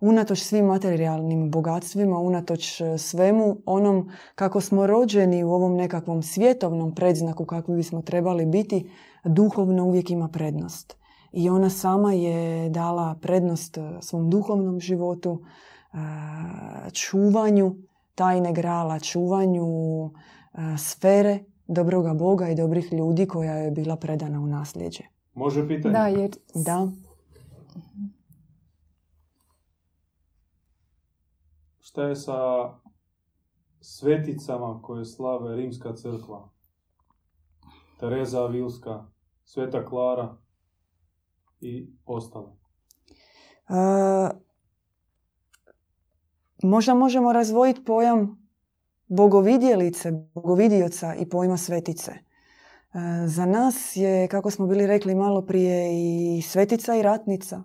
unatoč 0.00 0.42
svim 0.42 0.66
materijalnim 0.66 1.50
bogatstvima, 1.50 2.18
unatoč 2.18 2.80
svemu 2.98 3.56
onom 3.66 4.10
kako 4.34 4.60
smo 4.60 4.86
rođeni 4.86 5.44
u 5.44 5.52
ovom 5.52 5.74
nekakvom 5.74 6.22
svjetovnom 6.22 6.94
predznaku 6.94 7.44
kakvi 7.44 7.76
bismo 7.76 8.02
trebali 8.02 8.46
biti, 8.46 8.90
duhovno 9.24 9.84
uvijek 9.84 10.10
ima 10.10 10.28
prednost. 10.28 10.96
I 11.32 11.50
ona 11.50 11.70
sama 11.70 12.12
je 12.12 12.70
dala 12.70 13.14
prednost 13.22 13.78
svom 14.00 14.30
duhovnom 14.30 14.80
životu, 14.80 15.42
čuvanju 16.92 17.76
tajne 18.14 18.52
grala, 18.52 18.98
čuvanju 19.00 19.66
sfere 20.78 21.38
dobroga 21.66 22.14
Boga 22.14 22.48
i 22.48 22.54
dobrih 22.54 22.92
ljudi 22.92 23.26
koja 23.26 23.54
je 23.54 23.70
bila 23.70 23.96
predana 23.96 24.40
u 24.40 24.46
nasljeđe. 24.46 25.04
Može 25.34 25.68
pitanje? 25.68 25.92
Da, 25.92 26.06
jer 26.06 26.30
Da. 26.54 26.88
Šta 31.80 32.02
je 32.02 32.16
sa 32.16 32.38
sveticama 33.80 34.82
koje 34.82 35.04
slave 35.04 35.56
Rimska 35.56 35.96
crkva? 35.96 36.48
Tereza 38.00 38.42
Avilska, 38.42 39.04
Sveta 39.44 39.84
Klara 39.86 40.36
i 41.60 41.90
ostale. 42.06 42.52
E, 43.68 44.51
možda 46.62 46.94
možemo 46.94 47.32
razvojiti 47.32 47.84
pojam 47.84 48.42
bogovidjelice, 49.08 50.12
bogovidioca 50.34 51.14
i 51.14 51.28
pojma 51.28 51.56
svetice. 51.56 52.12
E, 52.12 52.18
za 53.26 53.46
nas 53.46 53.96
je, 53.96 54.28
kako 54.28 54.50
smo 54.50 54.66
bili 54.66 54.86
rekli 54.86 55.14
malo 55.14 55.42
prije, 55.42 55.88
i 55.92 56.42
svetica 56.42 56.94
i 56.94 57.02
ratnica. 57.02 57.62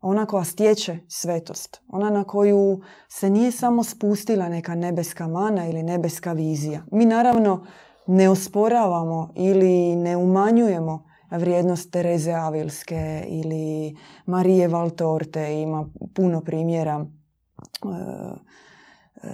Ona 0.00 0.26
koja 0.26 0.44
stječe 0.44 0.98
svetost. 1.08 1.82
Ona 1.88 2.10
na 2.10 2.24
koju 2.24 2.80
se 3.08 3.30
nije 3.30 3.52
samo 3.52 3.84
spustila 3.84 4.48
neka 4.48 4.74
nebeska 4.74 5.26
mana 5.26 5.68
ili 5.68 5.82
nebeska 5.82 6.32
vizija. 6.32 6.82
Mi 6.92 7.04
naravno 7.04 7.66
ne 8.06 8.28
osporavamo 8.28 9.32
ili 9.36 9.96
ne 9.96 10.16
umanjujemo 10.16 11.04
vrijednost 11.30 11.90
Tereze 11.92 12.32
Avilske 12.32 13.24
ili 13.28 13.96
Marije 14.26 14.68
Valtorte. 14.68 15.62
Ima 15.62 15.88
puno 16.14 16.40
primjera 16.40 17.06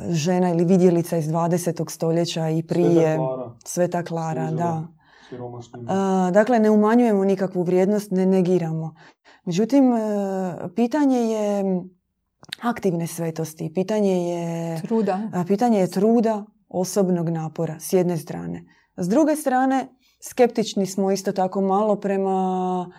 žena 0.08 0.50
ili 0.50 0.64
vidjelica 0.64 1.16
iz 1.16 1.28
20. 1.28 1.90
stoljeća 1.90 2.48
i 2.48 2.62
prije. 2.62 3.16
Sveta 3.16 3.16
Klara, 3.16 3.50
Sveta 3.64 4.02
Klara, 4.02 4.50
da. 4.50 4.86
A, 5.88 6.30
Dakle, 6.30 6.58
ne 6.58 6.70
umanjujemo 6.70 7.24
nikakvu 7.24 7.62
vrijednost, 7.62 8.10
ne 8.10 8.26
negiramo. 8.26 8.94
Međutim, 9.44 9.92
e, 9.92 9.98
pitanje 10.76 11.18
je 11.18 11.64
aktivne 12.62 13.06
svetosti, 13.06 13.72
pitanje 13.74 14.28
je, 14.28 14.82
truda. 14.82 15.20
a, 15.34 15.44
pitanje 15.44 15.78
je 15.78 15.90
truda, 15.90 16.44
osobnog 16.68 17.28
napora, 17.28 17.80
s 17.80 17.92
jedne 17.92 18.18
strane. 18.18 18.64
S 18.96 19.08
druge 19.08 19.36
strane, 19.36 19.88
skeptični 20.22 20.86
smo 20.86 21.10
isto 21.10 21.32
tako 21.32 21.60
malo 21.60 21.96
prema, 21.96 22.90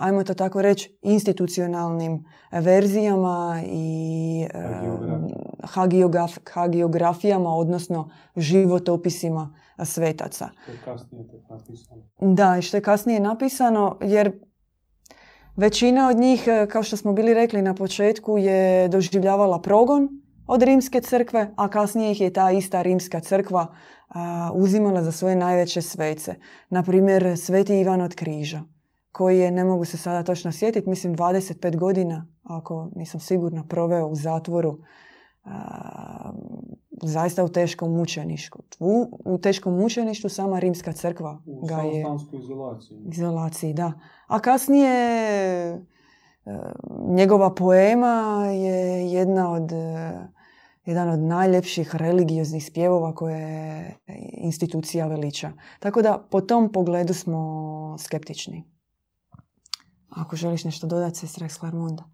ajmo 0.00 0.24
to 0.24 0.34
tako 0.34 0.62
reći, 0.62 0.98
institucionalnim 1.02 2.24
verzijama 2.52 3.62
i 3.66 4.46
e, 4.54 4.62
Hagiografija. 4.62 5.36
hagiograf- 5.62 6.50
hagiografijama, 6.52 7.50
odnosno 7.54 8.10
životopisima 8.36 9.54
svetaca. 9.84 10.48
To 10.66 10.72
je 10.72 10.78
kasnije 10.84 11.24
napisano. 11.50 12.02
Da, 12.34 12.62
što 12.62 12.76
je 12.76 12.80
kasnije 12.82 13.20
napisano, 13.20 13.98
jer 14.00 14.32
većina 15.56 16.08
od 16.08 16.16
njih, 16.16 16.44
e, 16.46 16.66
kao 16.66 16.82
što 16.82 16.96
smo 16.96 17.12
bili 17.12 17.34
rekli 17.34 17.62
na 17.62 17.74
početku, 17.74 18.38
je 18.38 18.88
doživljavala 18.88 19.60
progon 19.60 20.08
od 20.46 20.62
rimske 20.62 21.00
crkve, 21.00 21.52
a 21.56 21.68
kasnije 21.68 22.12
ih 22.12 22.20
je 22.20 22.32
ta 22.32 22.50
ista 22.50 22.82
rimska 22.82 23.20
crkva 23.20 23.74
uzimala 24.54 25.02
za 25.02 25.12
svoje 25.12 25.36
najveće 25.36 25.82
svece. 25.82 26.34
Na 26.70 26.82
primjer, 26.82 27.38
sveti 27.38 27.80
Ivan 27.80 28.00
od 28.00 28.14
križa, 28.14 28.60
koji 29.16 29.38
je, 29.38 29.50
ne 29.50 29.64
mogu 29.64 29.84
se 29.84 29.96
sada 29.96 30.22
točno 30.22 30.52
sjetiti, 30.52 30.88
mislim 30.88 31.16
25 31.16 31.76
godina, 31.76 32.26
ako 32.42 32.90
nisam 32.96 33.20
sigurna, 33.20 33.64
proveo 33.68 34.06
u 34.06 34.14
zatvoru 34.14 34.78
a, 35.44 36.32
zaista 37.02 37.44
u 37.44 37.48
teškom 37.48 37.92
mučeništvu. 37.92 38.62
U, 38.78 39.20
u 39.24 39.38
teškom 39.38 39.76
mučeništvu 39.76 40.30
sama 40.30 40.58
rimska 40.58 40.92
crkva 40.92 41.42
U 41.46 41.66
ga 41.66 41.76
je 41.76 42.02
samostanskoj 42.02 42.40
izolaciji. 42.40 42.98
izolaciji, 43.12 43.72
da. 43.72 43.92
A 44.26 44.40
kasnije 44.40 44.92
e, 44.92 45.78
njegova 47.08 47.54
poema 47.54 48.46
je 48.46 49.12
jedna 49.12 49.52
od, 49.52 49.72
e, 49.72 50.12
jedan 50.86 51.08
od 51.08 51.18
najljepših 51.18 51.96
religioznih 51.96 52.66
spjevova 52.66 53.14
koje 53.14 53.40
je 53.40 53.98
institucija 54.32 55.06
veliča. 55.06 55.52
Tako 55.80 56.02
da 56.02 56.26
po 56.30 56.40
tom 56.40 56.72
pogledu 56.72 57.14
smo 57.14 57.96
skeptični. 57.98 58.75
Ako 60.16 60.36
želiš 60.36 60.64
nešto 60.64 60.86
dodati, 60.86 61.18
sestra 61.18 61.46
iz 61.46 61.58
Klarmonda. 61.58 62.04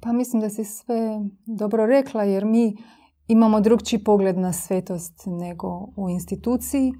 Pa 0.00 0.12
mislim 0.12 0.42
da 0.42 0.50
si 0.50 0.64
sve 0.64 1.20
dobro 1.46 1.86
rekla 1.86 2.24
jer 2.24 2.44
mi 2.44 2.76
imamo 3.28 3.60
drugčiji 3.60 4.04
pogled 4.04 4.38
na 4.38 4.52
svetost 4.52 5.22
nego 5.26 5.88
u 5.96 6.10
instituciji. 6.10 6.92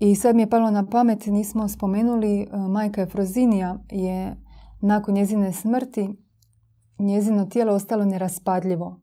I 0.00 0.14
sad 0.14 0.36
mi 0.36 0.42
je 0.42 0.50
palo 0.50 0.70
na 0.70 0.86
pamet, 0.86 1.26
nismo 1.26 1.68
spomenuli, 1.68 2.40
e, 2.40 2.46
majka 2.56 3.02
Efrozinija 3.02 3.78
je 3.90 4.36
nakon 4.80 5.14
njezine 5.14 5.52
smrti 5.52 6.08
njezino 6.98 7.44
tijelo 7.44 7.74
ostalo 7.74 8.04
neraspadljivo 8.04 9.00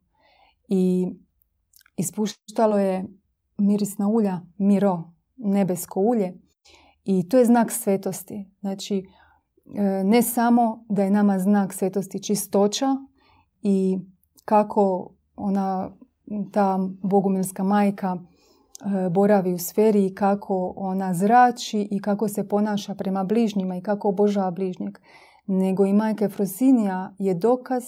i 0.67 1.07
ispuštalo 1.97 2.77
je 2.77 3.05
mirisna 3.57 4.07
ulja, 4.07 4.39
miro, 4.57 5.03
nebesko 5.37 5.99
ulje. 5.99 6.33
I 7.03 7.29
to 7.29 7.37
je 7.37 7.45
znak 7.45 7.71
svetosti. 7.71 8.51
Znači, 8.59 9.03
ne 10.03 10.21
samo 10.21 10.85
da 10.89 11.03
je 11.03 11.11
nama 11.11 11.39
znak 11.39 11.73
svetosti 11.73 12.23
čistoća 12.23 12.95
i 13.61 13.99
kako 14.45 15.09
ona, 15.35 15.89
ta 16.51 16.79
bogumilska 17.03 17.63
majka 17.63 18.17
e, 18.17 19.09
boravi 19.09 19.53
u 19.53 19.57
sferi 19.57 20.05
i 20.05 20.15
kako 20.15 20.73
ona 20.77 21.13
zrači 21.13 21.87
i 21.91 22.01
kako 22.01 22.27
se 22.27 22.47
ponaša 22.47 22.95
prema 22.95 23.23
bližnjima 23.23 23.77
i 23.77 23.81
kako 23.81 24.09
obožava 24.09 24.51
bližnjeg. 24.51 24.97
Nego 25.47 25.85
i 25.85 25.93
majka 25.93 26.29
Frosinija 26.29 27.15
je 27.19 27.33
dokaz 27.33 27.83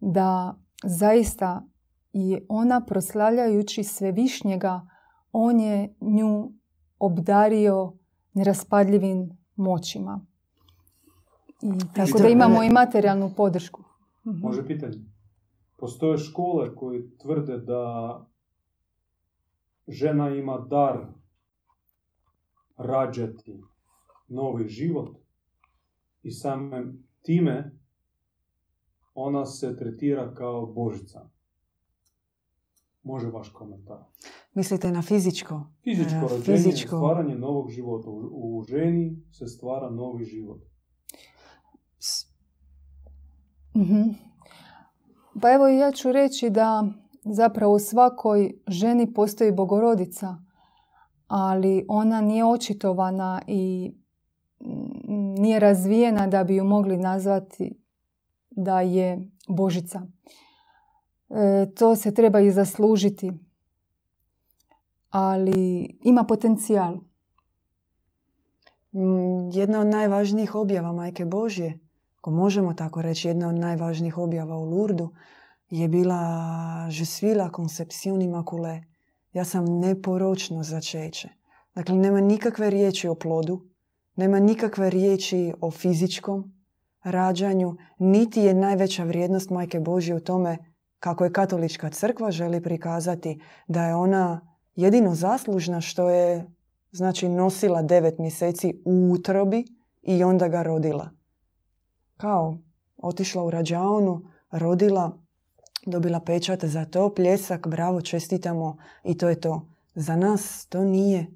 da 0.00 0.54
zaista 0.84 1.62
i 2.12 2.38
ona 2.48 2.80
proslavljajući 2.80 3.84
svevišnjega, 3.84 4.80
on 5.32 5.60
je 5.60 5.94
nju 6.00 6.52
obdario 6.98 7.92
neraspadljivim 8.32 9.38
moćima. 9.56 10.26
I 11.62 11.68
tako 11.94 12.18
da 12.18 12.28
imamo 12.28 12.62
i 12.62 12.70
materijalnu 12.70 13.30
podršku. 13.36 13.82
Mhm. 14.26 14.38
Može 14.38 14.66
pitanje. 14.66 14.98
Postoje 15.76 16.18
škole 16.18 16.74
koje 16.74 17.16
tvrde 17.16 17.58
da 17.58 17.82
žena 19.88 20.28
ima 20.30 20.58
dar 20.60 21.06
rađati 22.78 23.62
novi 24.28 24.68
život 24.68 25.16
i 26.22 26.30
samim 26.30 27.08
time 27.22 27.78
ona 29.14 29.46
se 29.46 29.76
tretira 29.76 30.34
kao 30.34 30.66
božica. 30.66 31.28
Može 33.02 33.28
vaš 33.28 33.48
komentar. 33.50 33.98
Mislite 34.54 34.90
na 34.90 35.02
fizičko? 35.02 35.66
Fizičko 35.84 36.16
E, 36.16 36.20
rođenje, 36.22 36.42
fizičko. 36.58 36.88
stvaranje 36.88 37.34
novog 37.34 37.70
života. 37.70 38.10
U, 38.10 38.16
u 38.32 38.64
ženi 38.64 39.22
se 39.30 39.46
stvara 39.46 39.90
novi 39.90 40.24
život. 40.24 40.62
S- 41.98 42.26
Mhm. 42.26 43.65
Pa 45.42 45.52
evo 45.52 45.68
ja 45.68 45.92
ću 45.92 46.12
reći 46.12 46.50
da 46.50 46.84
zapravo 47.24 47.74
u 47.74 47.78
svakoj 47.78 48.52
ženi 48.66 49.14
postoji 49.14 49.52
bogorodica, 49.52 50.36
ali 51.26 51.84
ona 51.88 52.20
nije 52.20 52.44
očitovana 52.44 53.42
i 53.46 53.92
nije 55.38 55.60
razvijena 55.60 56.26
da 56.26 56.44
bi 56.44 56.56
ju 56.56 56.64
mogli 56.64 56.96
nazvati 56.96 57.82
da 58.50 58.80
je 58.80 59.30
Božica. 59.48 60.02
E, 61.30 61.66
to 61.74 61.96
se 61.96 62.14
treba 62.14 62.40
i 62.40 62.50
zaslužiti. 62.50 63.32
Ali 65.10 65.98
ima 66.04 66.24
potencijal. 66.24 66.94
Mm, 68.92 69.50
Jedna 69.52 69.80
od 69.80 69.86
najvažnijih 69.86 70.54
objava 70.54 70.92
Majke 70.92 71.24
Božje, 71.24 71.85
ako 72.26 72.34
možemo 72.34 72.74
tako 72.74 73.02
reći, 73.02 73.28
jedna 73.28 73.48
od 73.48 73.54
najvažnijih 73.54 74.18
objava 74.18 74.56
u 74.56 74.64
Lurdu 74.64 75.10
je 75.70 75.88
bila 75.88 76.20
Je 76.90 77.06
suis 77.06 77.36
la 77.36 77.50
conception 77.56 78.20
immaculée. 78.20 78.82
Ja 79.32 79.44
sam 79.44 79.64
neporočno 79.64 80.62
začeće. 80.62 81.28
Dakle, 81.74 81.94
nema 81.94 82.20
nikakve 82.20 82.70
riječi 82.70 83.08
o 83.08 83.14
plodu, 83.14 83.60
nema 84.16 84.38
nikakve 84.40 84.90
riječi 84.90 85.52
o 85.60 85.70
fizičkom 85.70 86.52
rađanju, 87.04 87.76
niti 87.98 88.40
je 88.40 88.54
najveća 88.54 89.04
vrijednost 89.04 89.50
Majke 89.50 89.80
Božje 89.80 90.14
u 90.14 90.20
tome 90.20 90.58
kako 90.98 91.24
je 91.24 91.32
katolička 91.32 91.90
crkva 91.90 92.30
želi 92.30 92.62
prikazati 92.62 93.40
da 93.68 93.86
je 93.86 93.94
ona 93.94 94.40
jedino 94.74 95.14
zaslužna 95.14 95.80
što 95.80 96.10
je 96.10 96.46
znači 96.90 97.28
nosila 97.28 97.82
devet 97.82 98.18
mjeseci 98.18 98.82
u 98.84 99.12
utrobi 99.12 99.64
i 100.02 100.24
onda 100.24 100.48
ga 100.48 100.62
rodila. 100.62 101.16
Kao 102.16 102.58
otišla 102.96 103.44
u 103.44 103.50
rađaonu, 103.50 104.22
rodila, 104.50 105.18
dobila 105.86 106.20
pečat 106.20 106.64
za 106.64 106.84
to, 106.84 107.14
pljesak, 107.14 107.68
bravo, 107.68 108.00
čestitamo 108.00 108.76
i 109.04 109.16
to 109.16 109.28
je 109.28 109.40
to. 109.40 109.66
Za 109.94 110.16
nas 110.16 110.66
to 110.66 110.84
nije 110.84 111.20
e, 111.20 111.26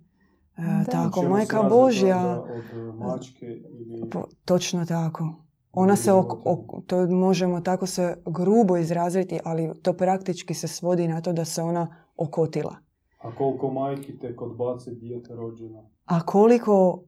Da. 0.57 0.85
tako. 0.85 1.23
Majka 1.23 1.63
Božja, 1.63 2.41
Od 2.41 2.49
mačke 2.97 3.47
ili... 3.47 4.11
po- 4.11 4.27
točno 4.45 4.85
tako. 4.87 5.35
Ona 5.73 5.97
se, 5.97 6.13
ok- 6.13 6.43
ok- 6.45 6.87
to 6.87 7.07
možemo 7.07 7.61
tako 7.61 7.87
se 7.87 8.17
grubo 8.27 8.77
izraziti, 8.77 9.41
ali 9.45 9.71
to 9.83 9.93
praktički 9.93 10.55
se 10.55 10.69
svodi 10.69 11.09
na 11.09 11.21
to 11.21 11.33
da 11.33 11.45
se 11.45 11.63
ona 11.63 11.97
okotila. 12.17 12.77
A 13.19 13.35
koliko 13.35 13.71
majki 13.71 14.19
tek 14.19 14.43
odbace 14.43 14.91
dijete 14.91 15.35
rođeno? 15.35 15.91
A 16.11 16.21
koliko, 16.21 17.03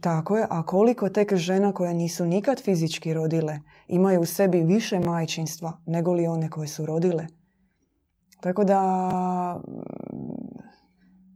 tako 0.00 0.36
je, 0.36 0.46
a 0.50 0.62
koliko 0.62 1.08
tek 1.08 1.34
žena 1.34 1.72
koje 1.72 1.94
nisu 1.94 2.26
nikad 2.26 2.62
fizički 2.62 3.14
rodile 3.14 3.58
imaju 3.88 4.20
u 4.20 4.24
sebi 4.24 4.60
više 4.60 5.00
majčinstva 5.00 5.72
nego 5.86 6.12
li 6.12 6.26
one 6.26 6.50
koje 6.50 6.68
su 6.68 6.86
rodile. 6.86 7.26
Tako 8.40 8.64
da 8.64 8.80
mm, 9.54 9.70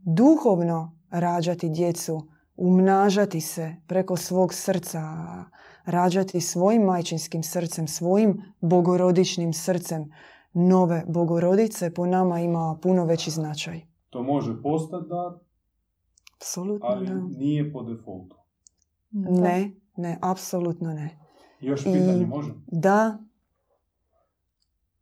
duhovno 0.03 0.97
rađati 1.09 1.69
djecu, 1.69 2.27
umnažati 2.55 3.41
se 3.41 3.75
preko 3.87 4.17
svog 4.17 4.53
srca, 4.53 5.01
rađati 5.85 6.41
svojim 6.41 6.81
majčinskim 6.81 7.43
srcem, 7.43 7.87
svojim 7.87 8.41
bogorodičnim 8.61 9.53
srcem 9.53 10.11
nove 10.53 11.03
bogorodice 11.07 11.93
po 11.93 12.05
nama 12.05 12.39
ima 12.39 12.77
puno 12.81 13.05
veći 13.05 13.31
značaj. 13.31 13.81
To 14.09 14.23
može 14.23 14.61
postati 14.61 15.05
dar, 15.09 15.44
Apsolutno 16.37 16.87
ali 16.87 17.07
da. 17.07 17.13
nije 17.13 17.73
po 17.73 17.83
defaultu. 17.83 18.35
Ne, 19.11 19.71
ne, 19.97 20.17
apsolutno 20.21 20.89
ne. 20.89 21.17
Još 21.61 21.81
I- 21.81 21.83
pitanje 21.85 22.25
može? 22.25 22.51
Da, 22.67 23.17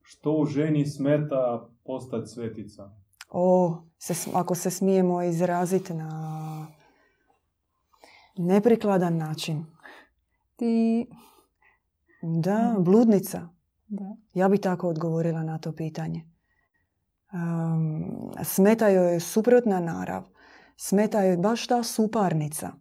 Što 0.01 0.31
u 0.31 0.45
ženi 0.45 0.85
smeta 0.85 1.67
postati 1.83 2.27
svetica? 2.27 2.91
o, 3.29 3.77
se, 3.97 4.13
ako 4.33 4.55
se 4.55 4.69
smijemo 4.69 5.23
izraziti 5.23 5.93
na 5.93 6.67
neprikladan 8.37 9.17
način. 9.17 9.65
Ti, 10.55 11.07
Da, 12.21 12.75
bludnica. 12.79 13.47
da. 13.87 14.15
Ja 14.33 14.49
bi 14.49 14.57
tako 14.57 14.89
odgovorila 14.89 15.43
na 15.43 15.57
to 15.57 15.71
pitanje. 15.71 16.21
Um, 17.33 18.05
smeta 18.43 18.87
joj 18.87 19.19
suprotna 19.19 19.79
narav. 19.79 20.23
Smeta 20.85 21.21
joj 21.23 21.37
baš 21.37 21.67
ta 21.67 21.83
suparnica. 21.83 22.71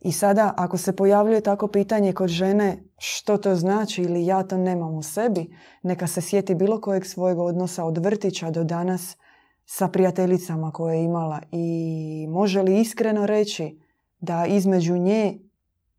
I 0.00 0.12
sada 0.12 0.54
ako 0.56 0.78
se 0.78 0.96
pojavljuje 0.96 1.40
tako 1.40 1.68
pitanje 1.68 2.12
kod 2.12 2.28
žene 2.28 2.82
što 2.98 3.36
to 3.36 3.54
znači 3.56 4.02
ili 4.02 4.26
ja 4.26 4.42
to 4.42 4.58
nemam 4.58 4.94
u 4.94 5.02
sebi, 5.02 5.56
neka 5.82 6.06
se 6.06 6.20
sjeti 6.20 6.54
bilo 6.54 6.80
kojeg 6.80 7.06
svojeg 7.06 7.38
odnosa 7.38 7.84
od 7.84 7.98
vrtića 7.98 8.50
do 8.50 8.64
danas 8.64 9.16
sa 9.64 9.88
prijateljicama 9.88 10.70
koje 10.70 10.96
je 10.96 11.04
imala 11.04 11.40
i 11.52 12.26
može 12.30 12.62
li 12.62 12.80
iskreno 12.80 13.26
reći 13.26 13.80
da 14.20 14.46
između 14.46 14.96
nje 14.96 15.38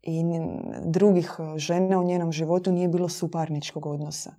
i 0.01 0.23
drugih 0.85 1.31
žena 1.55 1.99
u 1.99 2.03
njenom 2.03 2.31
životu 2.31 2.71
nije 2.71 2.87
bilo 2.87 3.09
suparničkog 3.09 3.85
odnosa 3.85 4.35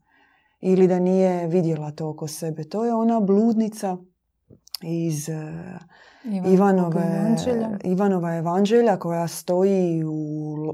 ili 0.61 0.89
da 0.89 0.99
nije 0.99 1.47
vidjela 1.47 1.91
to 1.91 2.09
oko 2.09 2.29
sebe. 2.29 2.65
To 2.65 2.85
je 2.85 2.95
ona 2.95 3.21
bludnica 3.21 3.97
iz 4.85 5.29
e, 5.29 5.53
Ivan 6.25 6.53
Ivanove, 6.53 7.03
Evanđelja. 7.17 7.69
Ivanova 7.85 8.37
evanđelja 8.37 8.97
koja 8.97 9.29
stoji 9.29 10.05
u, 10.05 10.11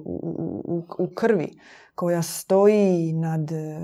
u, 0.04 0.20
u- 0.64 0.84
u 0.98 1.08
krvi, 1.08 1.58
koja 1.94 2.22
stoji 2.22 3.12
nad, 3.12 3.52
e, 3.52 3.80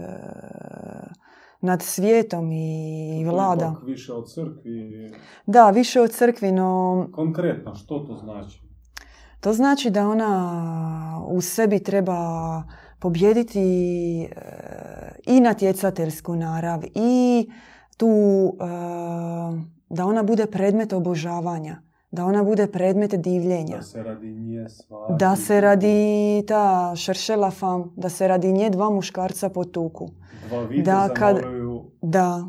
nad 1.60 1.82
svijetom 1.82 2.52
i 2.52 3.22
To 3.24 3.30
vlada. 3.30 3.72
ipak 3.72 3.86
više 3.86 4.12
od 4.12 4.24
crkvi. 4.28 5.10
Da, 5.46 5.70
više 5.70 6.00
od 6.00 6.10
crkvi, 6.10 6.52
no 6.52 7.08
Konkretno, 7.12 7.74
što 7.74 7.98
to 7.98 8.16
znači? 8.16 8.60
to 9.40 9.52
znači 9.52 9.90
da 9.90 10.08
ona 10.08 10.32
u 11.26 11.40
sebi 11.40 11.78
treba 11.78 12.18
pobijediti 13.00 13.60
e, 14.22 14.28
i 15.26 15.40
natjecateljsku 15.40 16.36
narav 16.36 16.82
i 16.86 17.50
tu 17.96 18.08
e, 18.60 18.66
da 19.88 20.06
ona 20.06 20.22
bude 20.22 20.46
predmet 20.46 20.92
obožavanja, 20.92 21.82
da 22.10 22.24
ona 22.24 22.44
bude 22.44 22.66
predmet 22.66 23.14
divljenja. 23.14 23.76
Da 23.76 23.82
se 23.82 24.02
radi 24.02 24.26
nje 24.26 24.68
svaki... 24.68 25.12
Da 25.18 25.36
se 25.36 25.60
radi 25.60 26.44
ta 26.48 26.92
šeršela 26.96 27.50
fam, 27.50 27.92
da 27.96 28.08
se 28.08 28.28
radi 28.28 28.52
nje 28.52 28.70
dva 28.70 28.90
muškarca 28.90 29.48
po 29.48 29.64
tuku. 29.64 30.08
Dva 30.50 30.82
da 30.82 31.14
kad- 31.14 31.36
moraju... 31.36 31.84
Da, 32.02 32.44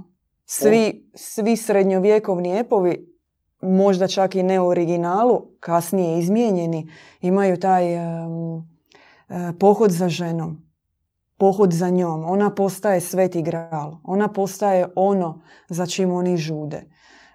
svi, 0.45 1.09
svi 1.15 1.57
srednjovjekovni 1.57 2.59
epovi, 2.59 3.17
možda 3.61 4.07
čak 4.07 4.35
i 4.35 4.43
ne 4.43 4.61
u 4.61 4.67
originalu, 4.67 5.41
kasnije 5.59 6.19
izmijenjeni, 6.19 6.89
imaju 7.21 7.57
taj 7.59 7.93
e, 7.95 7.99
pohod 9.59 9.91
za 9.91 10.09
ženom. 10.09 10.66
Pohod 11.38 11.73
za 11.73 11.89
njom. 11.89 12.23
Ona 12.23 12.55
postaje 12.55 13.01
sveti 13.01 13.41
gral. 13.41 13.97
Ona 14.03 14.27
postaje 14.27 14.88
ono 14.95 15.41
za 15.69 15.85
čim 15.85 16.11
oni 16.11 16.38
žude. 16.38 16.83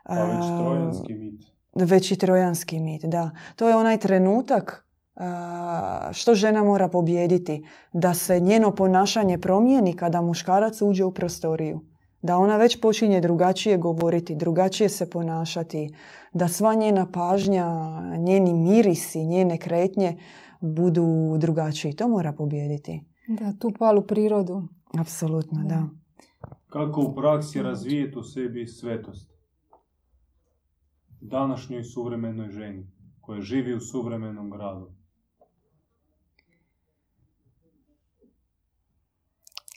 Pa 0.05 0.15
već 0.15 0.45
A, 0.45 0.59
trojanski 0.59 1.15
mit. 1.15 1.45
već 1.75 2.11
i 2.11 2.17
trojanski 2.17 2.81
mit, 2.81 3.05
da. 3.05 3.31
To 3.57 3.69
je 3.69 3.77
onaj 3.77 3.99
trenutak 3.99 4.87
a, 5.17 6.09
što 6.13 6.35
žena 6.35 6.65
mora 6.65 6.89
pobijediti, 6.89 7.65
da 7.93 8.15
se 8.15 8.41
njeno 8.41 8.75
ponašanje 8.75 9.39
promijeni 9.39 9.97
kada 9.97 10.21
muškarac 10.21 10.83
uđe 10.83 11.05
u 11.05 11.13
prostoriju. 11.15 11.81
Da 12.23 12.37
ona 12.37 12.57
već 12.57 12.81
počinje 12.81 13.21
drugačije 13.21 13.79
govoriti, 13.79 14.35
drugačije 14.35 14.89
se 14.89 15.11
ponašati, 15.11 15.95
da 16.33 16.49
sva 16.49 16.75
njena 16.75 17.07
pažnja, 17.13 17.67
njeni 18.19 18.55
mirisi, 18.55 19.27
njene 19.27 19.59
kretnje 19.59 20.17
budu 20.61 21.37
drugačiji. 21.39 21.97
To 21.97 22.09
mora 22.09 22.33
pobijediti. 22.33 23.12
Da, 23.29 23.53
tu 23.59 23.73
palu 23.79 24.07
prirodu. 24.07 24.63
Apsolutno, 24.99 25.65
da. 25.65 25.89
Kako 26.69 27.01
u 27.01 27.15
praksi 27.15 27.63
razvijeti 27.63 28.19
u 28.19 28.23
sebi 28.23 28.67
svetost? 28.67 29.31
Današnjoj 31.21 31.85
suvremenoj 31.85 32.51
ženi 32.51 32.87
koja 33.21 33.41
živi 33.41 33.75
u 33.75 33.81
suvremenom 33.81 34.51
gradu. 34.51 34.91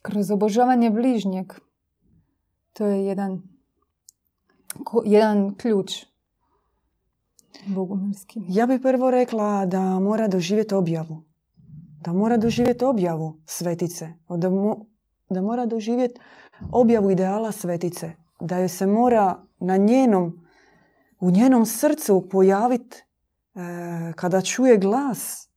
Kroz 0.01 0.31
obožavanje 0.31 0.89
bližnjeg. 0.89 1.53
To 2.73 2.85
je 2.85 3.05
jedan, 3.05 3.41
ko- 4.83 5.03
jedan 5.05 5.55
ključ 5.55 5.91
bogumilski. 7.65 8.39
Ja 8.47 8.67
bi 8.67 8.81
prvo 8.81 9.11
rekla 9.11 9.65
da 9.65 9.99
mora 9.99 10.27
doživjeti 10.27 10.75
objavu. 10.75 11.23
Da 12.05 12.13
mora 12.13 12.37
doživjeti 12.37 12.85
objavu 12.85 13.41
svetice. 13.45 14.13
Da, 14.29 14.49
mo- 14.49 14.85
da 15.29 15.41
mora 15.41 15.65
doživjeti 15.65 16.21
objavu 16.71 17.11
ideala 17.11 17.51
svetice. 17.51 18.11
Da 18.39 18.57
joj 18.57 18.69
se 18.69 18.87
mora 18.87 19.43
na 19.59 19.77
njenom, 19.77 20.45
u 21.19 21.31
njenom 21.31 21.65
srcu 21.65 22.27
pojaviti 22.31 22.97
e, 22.97 23.03
kada 24.15 24.41
čuje 24.41 24.77
glas 24.77 25.45
e, 25.45 25.49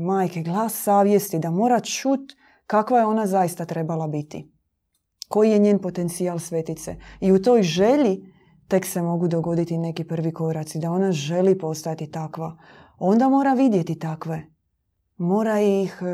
majke, 0.00 0.42
glas 0.42 0.82
savjesti, 0.82 1.38
da 1.38 1.50
mora 1.50 1.80
čut 1.80 2.20
kakva 2.66 2.98
je 2.98 3.06
ona 3.06 3.26
zaista 3.26 3.64
trebala 3.64 4.08
biti. 4.08 4.52
Koji 5.28 5.50
je 5.50 5.58
njen 5.58 5.78
potencijal 5.78 6.38
svetice. 6.38 6.96
I 7.20 7.32
u 7.32 7.42
toj 7.42 7.62
želji 7.62 8.34
tek 8.68 8.86
se 8.86 9.02
mogu 9.02 9.28
dogoditi 9.28 9.78
neki 9.78 10.04
prvi 10.04 10.32
koraci, 10.32 10.78
da 10.78 10.90
ona 10.90 11.12
želi 11.12 11.58
postati 11.58 12.10
takva. 12.10 12.56
Onda 12.98 13.28
mora 13.28 13.52
vidjeti 13.52 13.98
takve. 13.98 14.53
Mora 15.16 15.60
ih 15.60 15.98
e, 16.02 16.06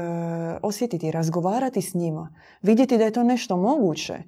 osjetiti, 0.63 1.11
razgovarati 1.11 1.83
s 1.83 1.95
njima, 1.95 2.35
vidjeti 2.63 2.99
da 2.99 3.05
je 3.05 3.11
to 3.11 3.23
nešto 3.23 3.57
moguće. 3.57 4.23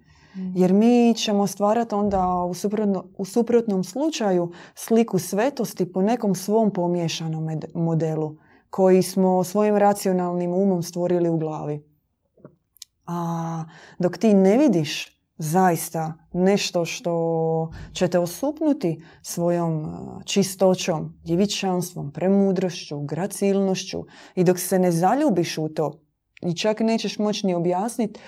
Jer 0.55 0.73
mi 0.73 1.15
ćemo 1.15 1.47
stvarati 1.47 1.95
onda 1.95 2.45
u, 2.51 2.55
suprotno, 2.55 3.05
u 3.19 3.25
suprotnom 3.25 3.85
slučaju 3.85 4.53
sliku 4.75 5.19
svetosti 5.19 5.93
po 5.93 6.03
nekom 6.03 6.35
svom 6.35 6.71
pomiješanom 6.71 7.45
med- 7.45 7.65
modelu 7.75 8.37
koji 8.71 9.03
smo 9.03 9.45
svojim 9.45 9.77
racionalnim 9.77 10.55
umom 10.55 10.83
stvorili 10.83 11.29
u 11.29 11.37
glavi. 11.37 11.85
A 13.07 13.65
dok 13.99 14.19
ti 14.19 14.35
ne 14.35 14.59
vidiš 14.59 15.22
zaista 15.43 16.15
nešto 16.33 16.85
što 16.85 17.71
će 17.93 18.09
te 18.09 18.19
osupnuti 18.19 19.05
svojom 19.23 19.81
uh, 19.81 20.23
čistoćom, 20.25 21.19
djevičanstvom, 21.25 22.13
premudrošću, 22.13 23.01
gracilnošću 23.01 24.05
i 24.35 24.45
dok 24.45 24.59
se 24.59 24.79
ne 24.79 24.93
zaljubiš 24.93 25.59
u 25.59 25.69
to 25.69 26.01
i 26.43 26.57
čak 26.57 26.81
nećeš 26.81 27.19
moći 27.19 27.47
ni 27.47 27.55
objasniti 27.55 28.21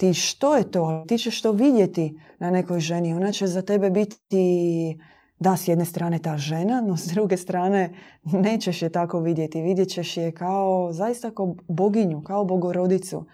ti 0.00 0.14
što 0.14 0.56
je 0.56 0.70
to, 0.70 1.04
ti 1.08 1.18
ćeš 1.18 1.42
to 1.42 1.52
vidjeti 1.52 2.20
na 2.38 2.50
nekoj 2.50 2.80
ženi. 2.80 3.14
Ona 3.14 3.32
će 3.32 3.46
za 3.46 3.62
tebe 3.62 3.90
biti, 3.90 4.98
da, 5.38 5.56
s 5.56 5.68
jedne 5.68 5.84
strane 5.84 6.18
ta 6.18 6.36
žena, 6.36 6.80
no 6.80 6.96
s 6.96 7.06
druge 7.06 7.36
strane 7.36 7.94
nećeš 8.46 8.82
je 8.82 8.88
tako 8.88 9.20
vidjeti. 9.20 9.62
Vidjet 9.62 9.88
ćeš 9.88 10.16
je 10.16 10.32
kao, 10.32 10.92
zaista 10.92 11.30
kao 11.30 11.56
boginju, 11.68 12.22
kao 12.22 12.44
bogorodicu. 12.44 13.26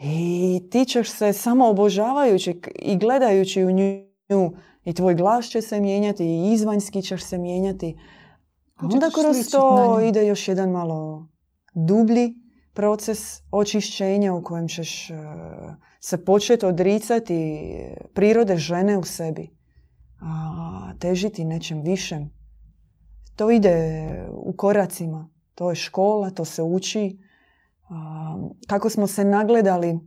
I 0.00 0.60
ti 0.70 0.84
ćeš 0.84 1.10
se 1.10 1.32
samo 1.32 1.68
obožavajući 1.68 2.60
i 2.78 2.96
gledajući 2.96 3.64
u 3.64 3.70
nju 3.70 4.52
i 4.84 4.94
tvoj 4.94 5.14
glas 5.14 5.46
će 5.46 5.62
se 5.62 5.80
mijenjati 5.80 6.24
i 6.24 6.52
izvanjski 6.52 7.02
ćeš 7.02 7.24
se 7.24 7.38
mijenjati. 7.38 7.96
A 8.76 8.86
onda 8.92 9.10
kroz 9.10 9.50
to 9.50 10.00
ide 10.00 10.26
još 10.26 10.48
jedan 10.48 10.70
malo 10.70 11.28
dublji 11.74 12.34
proces 12.72 13.42
očišćenja 13.50 14.34
u 14.34 14.42
kojem 14.42 14.68
ćeš 14.68 15.10
e, 15.10 15.14
se 16.00 16.24
početi 16.24 16.66
odricati 16.66 17.60
prirode 18.14 18.56
žene 18.56 18.98
u 18.98 19.02
sebi. 19.02 19.50
A 20.20 20.92
težiti 20.98 21.44
nečem 21.44 21.82
višem. 21.82 22.30
To 23.36 23.50
ide 23.50 24.06
u 24.32 24.52
koracima. 24.52 25.28
To 25.54 25.70
je 25.70 25.76
škola, 25.76 26.30
to 26.30 26.44
se 26.44 26.62
uči. 26.62 27.18
Kako 28.66 28.90
smo 28.90 29.06
se 29.06 29.24
nagledali 29.24 29.98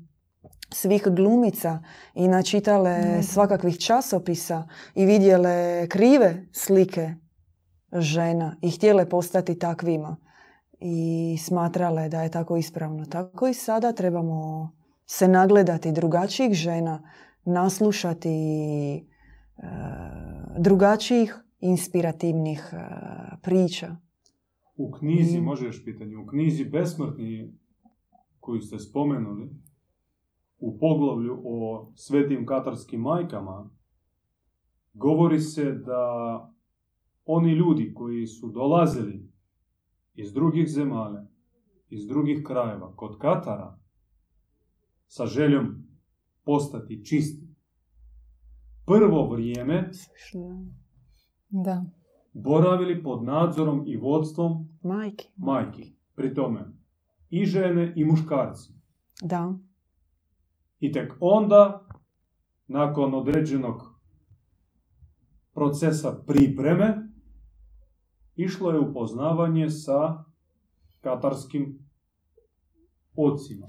svih 0.69 1.03
glumica 1.05 1.83
i 2.13 2.27
načitale 2.27 2.99
Mhm. 2.99 3.21
svakakvih 3.21 3.77
časopisa 3.77 4.67
i 4.95 5.05
vidjele 5.05 5.87
krive 5.87 6.47
slike 6.51 7.13
žena 7.93 8.55
i 8.61 8.71
htjele 8.71 9.09
postati 9.09 9.59
takvima 9.59 10.17
i 10.79 10.97
smatrale 11.39 12.09
da 12.09 12.21
je 12.21 12.31
tako 12.31 12.57
ispravno. 12.57 13.05
Tako 13.05 13.47
i 13.47 13.53
sada 13.53 13.91
trebamo 13.91 14.71
se 15.05 15.27
nagledati 15.27 15.91
drugačijih 15.91 16.53
žena, 16.53 17.09
naslušati 17.45 18.29
e, 18.95 19.01
drugačijih 20.57 21.35
inspirativnih 21.59 22.69
e, 22.73 22.77
priča. 23.41 23.95
U 24.77 24.91
knjizi, 24.91 25.41
Mm. 25.41 25.43
može 25.43 25.65
još 25.65 25.85
pitanje, 25.85 26.17
u 26.17 26.27
knjizi 26.27 26.65
Besmrtni 26.65 27.53
koju 28.45 28.61
ste 28.61 28.79
spomenuli, 28.79 29.49
u 30.57 30.77
poglavlju 30.79 31.41
o 31.45 31.91
svetim 31.95 32.45
katarskim 32.45 33.01
majkama, 33.01 33.69
govori 34.93 35.39
se 35.39 35.71
da 35.71 36.03
oni 37.25 37.51
ljudi 37.51 37.93
koji 37.93 38.27
su 38.27 38.49
dolazili 38.51 39.29
iz 40.13 40.33
drugih 40.33 40.67
zemalja, 40.67 41.25
iz 41.89 42.07
drugih 42.07 42.43
krajeva, 42.45 42.95
kod 42.95 43.17
Katara, 43.17 43.79
sa 45.07 45.25
željom 45.25 45.87
postati 46.43 47.05
čisti, 47.05 47.47
prvo 48.85 49.29
vrijeme 49.29 49.89
Da. 51.49 51.85
boravili 52.33 53.03
pod 53.03 53.23
nadzorom 53.23 53.83
i 53.87 53.97
vodstvom 53.97 54.69
Majke. 54.83 55.25
majki. 55.35 55.95
Pri 56.15 56.33
tome 56.33 56.73
i 57.29 57.45
žene 57.45 57.93
i 57.95 58.05
muškarci. 58.05 58.73
Da. 59.21 59.53
I 60.79 60.91
tek 60.91 61.13
onda, 61.19 61.87
nakon 62.67 63.13
određenog 63.13 63.95
procesa 65.53 66.23
pripreme, 66.27 67.09
išlo 68.35 68.71
je 68.71 68.79
upoznavanje 68.79 69.69
sa 69.69 70.23
katarskim 71.01 71.79
ocima. 73.15 73.65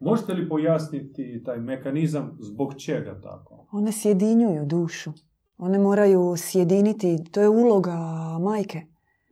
Možete 0.00 0.32
li 0.32 0.48
pojasniti 0.48 1.42
taj 1.44 1.60
mekanizam 1.60 2.36
zbog 2.40 2.74
čega 2.74 3.20
tako? 3.20 3.66
One 3.70 3.92
sjedinjuju 3.92 4.66
dušu. 4.66 5.12
One 5.58 5.78
moraju 5.78 6.34
sjediniti, 6.36 7.24
to 7.32 7.40
je 7.40 7.48
uloga 7.48 7.96
majke. 8.40 8.82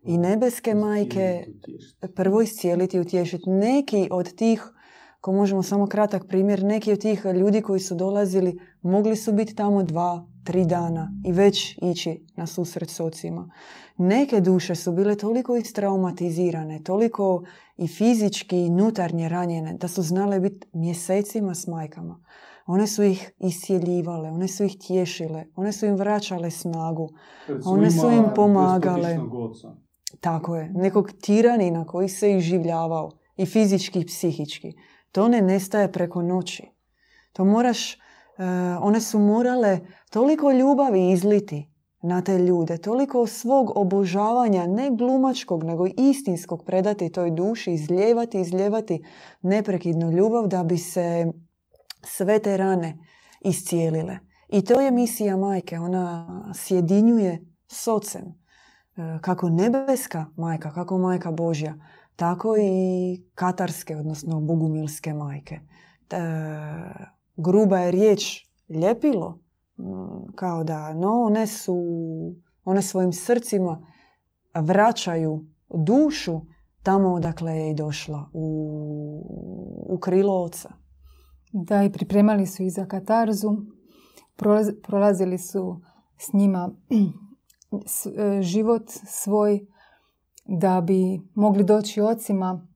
I 0.04 0.18
nebeske 0.18 0.74
majke 0.74 1.46
prvo 2.14 2.40
iscijeliti 2.42 2.96
i 2.96 3.00
utješiti. 3.00 3.50
Neki 3.50 4.08
od 4.10 4.36
tih, 4.36 4.62
ko 5.20 5.32
možemo 5.32 5.62
samo 5.62 5.86
kratak 5.86 6.28
primjer, 6.28 6.62
neki 6.62 6.92
od 6.92 7.00
tih 7.00 7.24
ljudi 7.24 7.62
koji 7.62 7.80
su 7.80 7.94
dolazili 7.94 8.58
mogli 8.82 9.16
su 9.16 9.32
biti 9.32 9.54
tamo 9.54 9.82
dva, 9.82 10.26
tri 10.44 10.64
dana 10.64 11.12
i 11.24 11.32
već 11.32 11.78
ići 11.82 12.26
na 12.36 12.46
susret 12.46 12.90
s 12.90 13.00
ocima. 13.00 13.50
Neke 13.96 14.40
duše 14.40 14.74
su 14.74 14.92
bile 14.92 15.16
toliko 15.16 15.56
istraumatizirane, 15.56 16.82
toliko 16.82 17.44
i 17.76 17.88
fizički 17.88 18.58
i 18.58 18.70
unutarnje 18.70 19.28
ranjene, 19.28 19.76
da 19.80 19.88
su 19.88 20.02
znale 20.02 20.40
biti 20.40 20.66
mjesecima 20.72 21.54
s 21.54 21.66
majkama. 21.66 22.20
One 22.66 22.86
su 22.86 23.02
ih 23.02 23.30
isjeljivale, 23.38 24.30
one 24.30 24.48
su 24.48 24.64
ih 24.64 24.76
tješile, 24.86 25.44
one 25.56 25.72
su 25.72 25.86
im 25.86 25.96
vraćale 25.96 26.50
snagu. 26.50 27.08
One 27.64 27.90
su 27.90 28.10
im 28.10 28.24
pomagale. 28.34 29.18
oca. 29.32 29.83
Tako 30.20 30.56
je, 30.56 30.72
nekog 30.74 31.12
tiranina 31.22 31.86
koji 31.86 32.08
se 32.08 32.36
iživljavao 32.36 33.10
i 33.36 33.46
fizički 33.46 34.00
i 34.00 34.06
psihički. 34.06 34.72
To 35.12 35.28
ne 35.28 35.42
nestaje 35.42 35.92
preko 35.92 36.22
noći. 36.22 36.62
To 37.32 37.44
moraš, 37.44 37.94
e, 37.94 37.98
one 38.80 39.00
su 39.00 39.18
morale 39.18 39.80
toliko 40.10 40.52
ljubavi 40.52 41.10
izliti 41.10 41.70
na 42.02 42.22
te 42.22 42.38
ljude, 42.38 42.78
toliko 42.78 43.26
svog 43.26 43.72
obožavanja, 43.76 44.66
ne 44.66 44.90
glumačkog, 44.90 45.64
nego 45.64 45.86
istinskog 45.96 46.64
predati 46.64 47.12
toj 47.12 47.30
duši, 47.30 47.72
izljevati, 47.72 48.40
izljevati 48.40 49.04
neprekidnu 49.42 50.10
ljubav 50.10 50.46
da 50.46 50.64
bi 50.64 50.78
se 50.78 51.32
sve 52.02 52.38
te 52.38 52.56
rane 52.56 52.98
iscijelile. 53.40 54.18
I 54.48 54.64
to 54.64 54.80
je 54.80 54.90
misija 54.90 55.36
majke. 55.36 55.78
Ona 55.78 56.26
sjedinjuje 56.54 57.44
s 57.68 57.88
ocem. 57.88 58.43
E, 58.96 59.18
kako 59.20 59.48
nebeska 59.48 60.26
majka, 60.36 60.72
kako 60.72 60.98
majka 60.98 61.32
Božja, 61.32 61.74
tako 62.16 62.56
i 62.56 63.22
katarske, 63.34 63.96
odnosno 63.96 64.40
bogumilske 64.40 65.14
majke. 65.14 65.54
E, 65.54 65.60
gruba 67.36 67.78
je 67.78 67.90
riječ 67.90 68.46
ljepilo, 68.68 69.38
kao 70.34 70.64
da 70.64 70.94
no, 70.94 71.22
one 71.22 71.46
su, 71.46 71.76
one 72.64 72.82
svojim 72.82 73.12
srcima 73.12 73.86
vraćaju 74.54 75.44
dušu 75.86 76.40
tamo 76.82 77.12
odakle 77.12 77.52
je 77.52 77.70
i 77.70 77.74
došla, 77.74 78.30
u, 78.32 79.86
u 79.88 79.98
krilo 79.98 80.42
oca. 80.42 80.72
Da, 81.52 81.82
i 81.82 81.92
pripremali 81.92 82.46
su 82.46 82.62
i 82.62 82.70
za 82.70 82.86
katarzu. 82.86 83.48
Prolazili 84.82 85.38
su 85.38 85.80
s 86.18 86.32
njima 86.32 86.70
život 88.40 88.82
svoj 89.06 89.66
da 90.44 90.80
bi 90.80 91.20
mogli 91.34 91.64
doći 91.64 92.00
ocima 92.00 92.66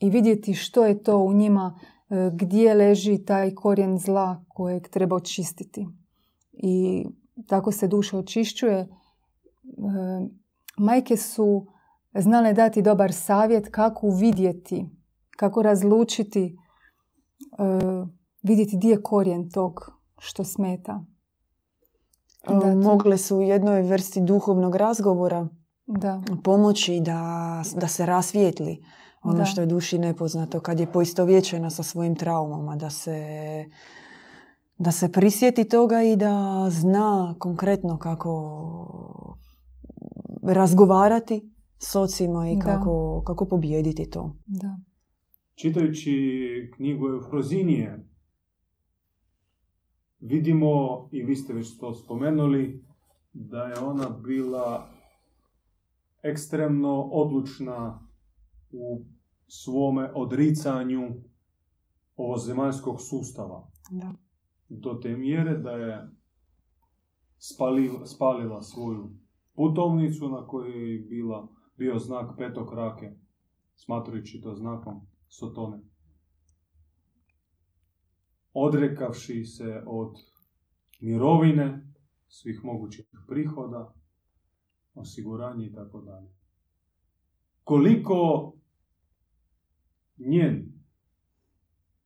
i 0.00 0.10
vidjeti 0.10 0.54
što 0.54 0.84
je 0.84 1.02
to 1.02 1.18
u 1.18 1.32
njima, 1.32 1.78
e, 2.10 2.30
gdje 2.34 2.74
leži 2.74 3.24
taj 3.24 3.54
korijen 3.54 3.98
zla 3.98 4.44
kojeg 4.48 4.88
treba 4.88 5.16
očistiti. 5.16 5.86
I 6.52 7.06
tako 7.46 7.72
se 7.72 7.88
duša 7.88 8.18
očišćuje. 8.18 8.78
E, 8.78 8.88
majke 10.78 11.16
su 11.16 11.66
znale 12.14 12.52
dati 12.52 12.82
dobar 12.82 13.12
savjet 13.12 13.68
kako 13.70 14.10
vidjeti, 14.10 14.86
kako 15.36 15.62
razlučiti, 15.62 16.56
vidjeti 18.42 18.76
gdje 18.76 18.90
je 18.90 19.02
korijen 19.02 19.50
tog 19.50 19.92
što 20.18 20.44
smeta. 20.44 21.04
Da, 22.48 22.74
Mogle 22.74 23.18
su 23.18 23.36
u 23.36 23.42
jednoj 23.42 23.82
vrsti 23.82 24.20
duhovnog 24.20 24.76
razgovora 24.76 25.48
da. 25.86 26.22
pomoći 26.44 27.00
da, 27.00 27.62
da 27.76 27.88
se 27.88 28.06
rasvijetli 28.06 28.82
ono 29.22 29.44
što 29.44 29.60
je 29.60 29.66
duši 29.66 29.98
nepoznato 29.98 30.60
kad 30.60 30.80
je 30.80 30.92
poistovjećena 30.92 31.70
sa 31.70 31.82
svojim 31.82 32.14
traumama, 32.14 32.76
da 32.76 32.90
se, 32.90 33.24
da 34.78 34.92
se 34.92 35.12
prisjeti 35.12 35.64
toga 35.64 36.02
i 36.02 36.16
da 36.16 36.66
zna 36.70 37.34
konkretno 37.38 37.98
kako 37.98 39.38
razgovarati 40.42 41.50
s 41.78 41.96
ocima 41.96 42.50
i 42.50 42.58
kako, 42.58 43.22
kako 43.26 43.44
pobijediti 43.44 44.10
to. 44.10 44.36
Da. 44.46 44.78
Čitajući 45.54 46.12
knjigu 46.76 47.08
Eufrozinije, 47.08 48.07
vidimo, 50.20 51.08
i 51.12 51.22
vi 51.22 51.36
ste 51.36 51.52
već 51.52 51.78
to 51.78 51.94
spomenuli, 51.94 52.84
da 53.32 53.64
je 53.64 53.78
ona 53.78 54.08
bila 54.08 54.88
ekstremno 56.22 57.02
odlučna 57.02 58.08
u 58.70 59.04
svome 59.46 60.12
odricanju 60.14 61.08
ovozemaljskog 62.16 63.00
sustava. 63.00 63.70
Da. 63.90 64.12
Do 64.68 64.94
te 64.94 65.16
mjere 65.16 65.58
da 65.58 65.70
je 65.70 66.08
spalila, 67.38 68.06
spalila 68.06 68.62
svoju 68.62 69.10
putovnicu 69.54 70.28
na 70.28 70.46
kojoj 70.46 70.92
je 70.92 70.98
bila, 70.98 71.48
bio 71.76 71.98
znak 71.98 72.38
petog 72.38 72.72
rake, 72.72 73.12
smatrajući 73.74 74.40
to 74.40 74.54
znakom 74.54 75.00
Sotone 75.28 75.80
odrekavši 78.52 79.44
se 79.44 79.82
od 79.86 80.14
mirovine, 81.00 81.92
svih 82.28 82.64
mogućih 82.64 83.06
prihoda, 83.26 83.94
osiguranja 84.94 85.66
i 85.66 85.72
tako 85.72 86.00
dalje. 86.00 86.28
Koliko 87.64 88.52
njen 90.18 90.72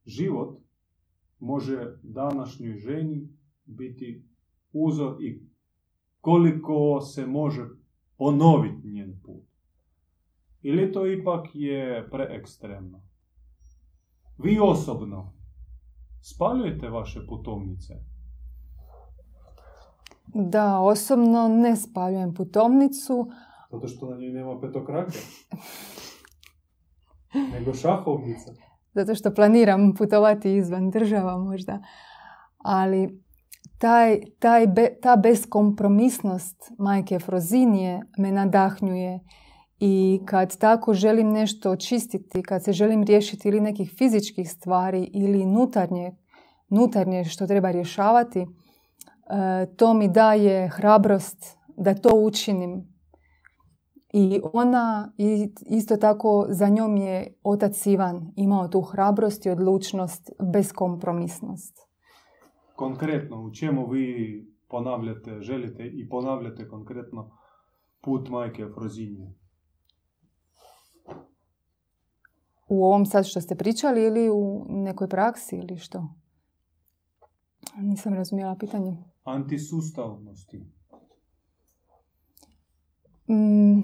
život 0.06 0.58
može 1.38 1.98
današnjoj 2.02 2.76
ženi 2.78 3.28
biti 3.64 4.24
uzor 4.72 5.22
i 5.22 5.42
koliko 6.20 7.00
se 7.00 7.26
može 7.26 7.68
ponoviti 8.16 8.88
njen 8.88 9.20
put. 9.24 9.44
Ili 10.62 10.92
to 10.92 11.06
ipak 11.06 11.46
je 11.54 12.08
preekstremno? 12.10 13.02
Vi 14.38 14.58
osobno 14.62 15.41
Spaljujete 16.24 16.88
vaše 16.88 17.26
putovnice? 17.28 17.94
Da, 20.34 20.78
osobno 20.78 21.48
ne 21.48 21.76
spaljujem 21.76 22.34
putovnicu. 22.34 23.30
Zato 23.70 23.88
što 23.88 24.10
na 24.10 24.16
njoj 24.16 24.30
nema 24.30 24.60
petokrake? 24.60 25.18
Nego 27.52 27.74
šahovnica? 27.74 28.52
Zato 28.94 29.14
što 29.14 29.34
planiram 29.34 29.94
putovati 29.94 30.56
izvan 30.56 30.90
država 30.90 31.38
možda. 31.38 31.82
Ali 32.58 33.22
taj, 33.78 34.20
taj 34.38 34.66
ta 35.02 35.16
beskompromisnost 35.16 36.72
majke 36.78 37.18
Frozinije 37.18 38.02
me 38.18 38.32
nadahnjuje 38.32 39.20
i 39.84 40.20
kad 40.24 40.58
tako 40.58 40.94
želim 40.94 41.28
nešto 41.28 41.70
očistiti, 41.70 42.42
kad 42.42 42.64
se 42.64 42.72
želim 42.72 43.02
riješiti 43.02 43.48
ili 43.48 43.60
nekih 43.60 43.94
fizičkih 43.98 44.50
stvari 44.50 45.10
ili 45.14 45.46
nutarnje, 45.46 46.16
nutarnje 46.68 47.24
što 47.24 47.46
treba 47.46 47.70
rješavati, 47.70 48.40
e, 48.40 48.46
to 49.76 49.94
mi 49.94 50.08
daje 50.08 50.68
hrabrost 50.68 51.58
da 51.76 51.94
to 51.94 52.08
učinim. 52.14 52.92
I 54.12 54.40
ona, 54.52 55.12
isto 55.66 55.96
tako 55.96 56.46
za 56.48 56.68
njom 56.68 56.96
je 56.96 57.34
otac 57.42 57.86
Ivan 57.86 58.32
imao 58.36 58.68
tu 58.68 58.80
hrabrost 58.80 59.46
i 59.46 59.50
odlučnost, 59.50 60.30
beskompromisnost. 60.52 61.78
Konkretno, 62.76 63.42
u 63.42 63.50
čemu 63.54 63.86
vi 63.86 64.40
ponavljate, 64.68 65.40
želite 65.40 65.86
i 65.86 66.08
ponavljate 66.08 66.68
konkretno 66.68 67.30
put 68.00 68.28
majke 68.28 68.66
Frozinje? 68.74 69.41
U 72.72 72.84
ovom 72.84 73.06
sad 73.06 73.26
što 73.26 73.40
ste 73.40 73.54
pričali 73.54 74.04
ili 74.04 74.30
u 74.30 74.66
nekoj 74.68 75.08
praksi 75.08 75.56
ili 75.56 75.78
što? 75.78 76.08
Nisam 77.76 78.14
razumjela 78.14 78.56
pitanje. 78.56 78.96
Antisustavnosti. 79.24 80.66
Mm, 83.28 83.80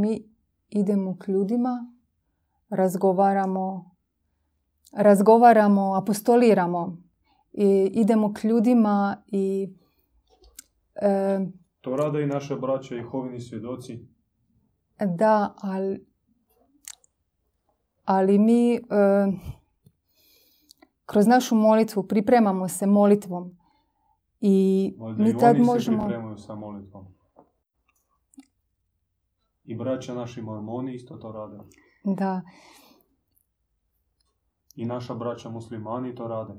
mi 0.00 0.28
idemo 0.68 1.16
k 1.18 1.28
ljudima, 1.28 1.92
razgovaramo, 2.68 3.90
razgovaramo, 4.92 5.96
apostoliramo. 5.96 6.96
I 7.52 7.90
idemo 7.92 8.32
k 8.32 8.44
ljudima 8.44 9.22
i... 9.26 9.74
E, 10.94 11.40
to 11.80 11.96
rade 11.96 12.22
i 12.22 12.26
naše 12.26 12.56
braće 12.56 12.98
i 12.98 13.02
hovini 13.02 13.40
svjedoci. 13.40 14.11
Da, 15.06 15.54
ali, 15.56 16.06
ali 18.04 18.38
mi 18.38 18.74
e, 18.74 18.80
kroz 21.06 21.26
našu 21.26 21.54
molitvu 21.54 22.06
pripremamo 22.06 22.68
se 22.68 22.86
molitvom 22.86 23.56
i 24.40 24.94
mi 25.18 25.30
i 25.30 25.36
tad 25.38 25.56
oni 25.56 25.64
možemo... 25.64 26.02
se 26.02 26.06
pripremaju 26.06 26.38
sa 26.38 26.54
molitvom. 26.54 27.06
I 29.64 29.76
braća 29.76 30.14
naši 30.14 30.42
mormoni 30.42 30.94
isto 30.94 31.16
to 31.16 31.32
rade. 31.32 31.58
Da. 32.04 32.42
I 34.76 34.84
naša 34.84 35.14
braća 35.14 35.50
muslimani 35.50 36.14
to 36.14 36.28
rade. 36.28 36.54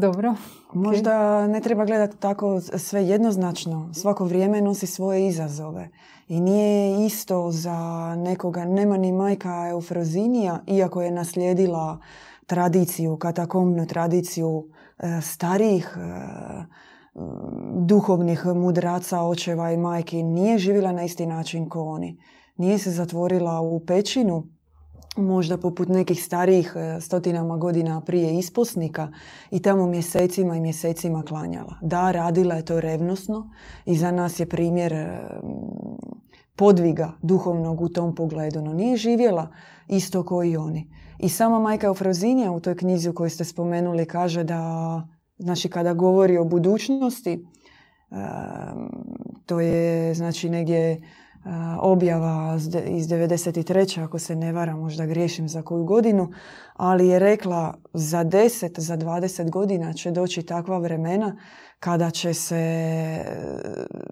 Dobro. 0.00 0.34
Možda 0.72 1.46
ne 1.46 1.60
treba 1.60 1.84
gledati 1.84 2.16
tako 2.16 2.60
sve 2.60 3.06
jednoznačno. 3.06 3.90
Svako 3.94 4.24
vrijeme 4.24 4.60
nosi 4.60 4.86
svoje 4.86 5.26
izazove. 5.26 5.88
I 6.28 6.40
nije 6.40 7.06
isto 7.06 7.50
za 7.50 8.14
nekoga, 8.16 8.64
nema 8.64 8.96
ni 8.96 9.12
majka 9.12 9.68
Eufrozinija, 9.70 10.60
iako 10.66 11.02
je 11.02 11.10
naslijedila 11.10 11.98
tradiciju, 12.46 13.16
katakomnu 13.16 13.86
tradiciju 13.86 14.68
e, 14.98 15.20
starijih 15.20 15.96
e, 15.96 16.00
duhovnih 17.86 18.46
mudraca, 18.46 19.22
očeva 19.22 19.72
i 19.72 19.76
majki, 19.76 20.22
nije 20.22 20.58
živjela 20.58 20.92
na 20.92 21.04
isti 21.04 21.26
način 21.26 21.68
kao 21.68 21.84
oni. 21.88 22.20
Nije 22.56 22.78
se 22.78 22.90
zatvorila 22.90 23.60
u 23.60 23.80
pećinu, 23.86 24.46
možda 25.18 25.58
poput 25.58 25.88
nekih 25.88 26.24
starijih 26.24 26.72
e, 26.76 27.00
stotinama 27.00 27.56
godina 27.56 28.00
prije 28.00 28.38
isposnika 28.38 29.08
i 29.50 29.62
tamo 29.62 29.86
mjesecima 29.86 30.56
i 30.56 30.60
mjesecima 30.60 31.22
klanjala. 31.22 31.74
Da, 31.82 32.10
radila 32.10 32.54
je 32.54 32.64
to 32.64 32.80
revnosno 32.80 33.50
i 33.84 33.96
za 33.96 34.10
nas 34.10 34.40
je 34.40 34.48
primjer 34.48 34.94
podviga 36.56 37.12
duhovnog 37.22 37.80
u 37.80 37.88
tom 37.88 38.14
pogledu, 38.14 38.62
no 38.62 38.72
nije 38.72 38.96
živjela 38.96 39.48
isto 39.88 40.22
kao 40.22 40.44
i 40.44 40.56
oni. 40.56 40.90
I 41.18 41.28
sama 41.28 41.58
majka 41.58 41.86
Eufrozinija 41.86 42.50
u 42.50 42.60
toj 42.60 42.76
knjizi 42.76 43.08
u 43.08 43.14
kojoj 43.14 43.30
ste 43.30 43.44
spomenuli 43.44 44.06
kaže 44.06 44.44
da, 44.44 45.02
znači 45.38 45.68
kada 45.68 45.94
govori 45.94 46.38
o 46.38 46.44
budućnosti, 46.44 47.46
to 49.46 49.60
je 49.60 50.14
znači 50.14 50.50
negdje 50.50 51.02
objava 51.80 52.58
iz 52.86 53.08
93. 53.08 54.04
ako 54.04 54.18
se 54.18 54.36
ne 54.36 54.52
vara, 54.52 54.76
možda 54.76 55.06
griješim 55.06 55.48
za 55.48 55.62
koju 55.62 55.84
godinu, 55.84 56.32
ali 56.74 57.08
je 57.08 57.18
rekla 57.18 57.74
za 57.92 58.24
10, 58.24 58.80
za 58.80 58.96
20 58.96 59.50
godina 59.50 59.92
će 59.92 60.10
doći 60.10 60.42
takva 60.42 60.78
vremena 60.78 61.36
kada 61.80 62.10
će 62.10 62.34
se 62.34 63.24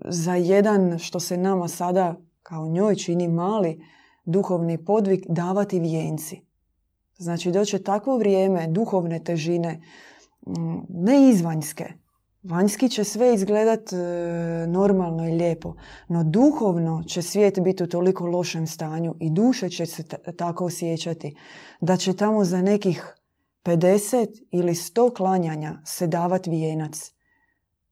za 0.04 0.34
jedan, 0.34 0.98
što 0.98 1.20
se 1.20 1.36
nama 1.36 1.68
sada 1.68 2.14
kao 2.42 2.66
njoj 2.66 2.96
čini 2.96 3.28
mali, 3.28 3.80
duhovni 4.24 4.84
podvig 4.84 5.20
davati 5.28 5.80
vijenci. 5.80 6.40
Znači 7.16 7.52
doće 7.52 7.82
takvo 7.82 8.18
vrijeme 8.18 8.66
duhovne 8.68 9.24
težine, 9.24 9.82
ne 10.88 11.30
izvanjske, 11.30 11.92
Vanjski 12.49 12.88
će 12.88 13.05
sve 13.05 13.34
izgledat 13.34 13.92
e, 13.92 13.97
normalno 14.66 15.28
i 15.28 15.32
lijepo, 15.32 15.74
no 16.09 16.24
duhovno 16.24 17.03
će 17.07 17.22
svijet 17.22 17.61
biti 17.61 17.84
u 17.84 17.86
toliko 17.86 18.26
lošem 18.26 18.66
stanju 18.66 19.14
i 19.20 19.30
duše 19.30 19.68
će 19.68 19.86
se 19.86 20.03
tako 20.36 20.64
osjećati 20.64 21.36
da 21.80 21.97
će 21.97 22.16
tamo 22.16 22.44
za 22.44 22.62
nekih 22.62 23.14
50 23.64 24.42
ili 24.51 24.74
100 24.74 25.16
klanjanja 25.16 25.78
se 25.84 26.07
davat 26.07 26.47
vijenac. 26.47 27.12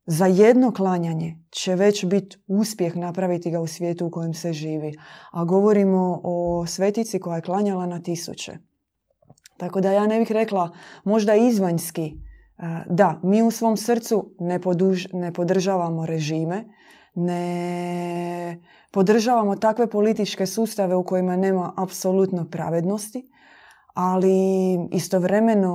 Za 0.07 0.27
jedno 0.27 0.73
klanjanje 0.73 1.39
će 1.51 1.75
već 1.75 2.05
biti 2.05 2.37
uspjeh 2.47 2.97
napraviti 2.97 3.51
ga 3.51 3.61
u 3.61 3.67
svijetu 3.67 4.07
u 4.07 4.11
kojem 4.11 4.35
se 4.35 4.53
živi. 4.53 4.95
A 5.33 5.45
govorimo 5.45 6.21
o 6.25 6.67
svetici 6.67 7.21
koja 7.21 7.37
je 7.37 7.43
klanjala 7.43 7.87
na 7.87 8.03
tisuće. 8.03 8.59
Tako 9.57 9.81
da 9.81 9.93
ja 9.93 10.07
ne 10.07 10.19
bih 10.19 10.33
rekla 10.33 10.71
možda 11.05 11.35
izvanjski, 11.35 12.15
da, 12.87 13.21
mi 13.23 13.43
u 13.43 13.51
svom 13.51 13.77
srcu 13.77 14.35
ne, 14.39 14.61
ne 15.13 15.33
podržavamo 15.33 16.07
režime, 16.07 16.65
ne 17.15 18.63
podržavamo 18.91 19.57
takve 19.57 19.87
političke 19.87 20.47
sustave 20.47 20.97
u 20.97 21.05
kojima 21.05 21.37
nema 21.37 21.73
apsolutno 21.77 22.49
pravednosti, 22.51 23.31
ali 23.95 24.39
istovremeno 24.93 25.75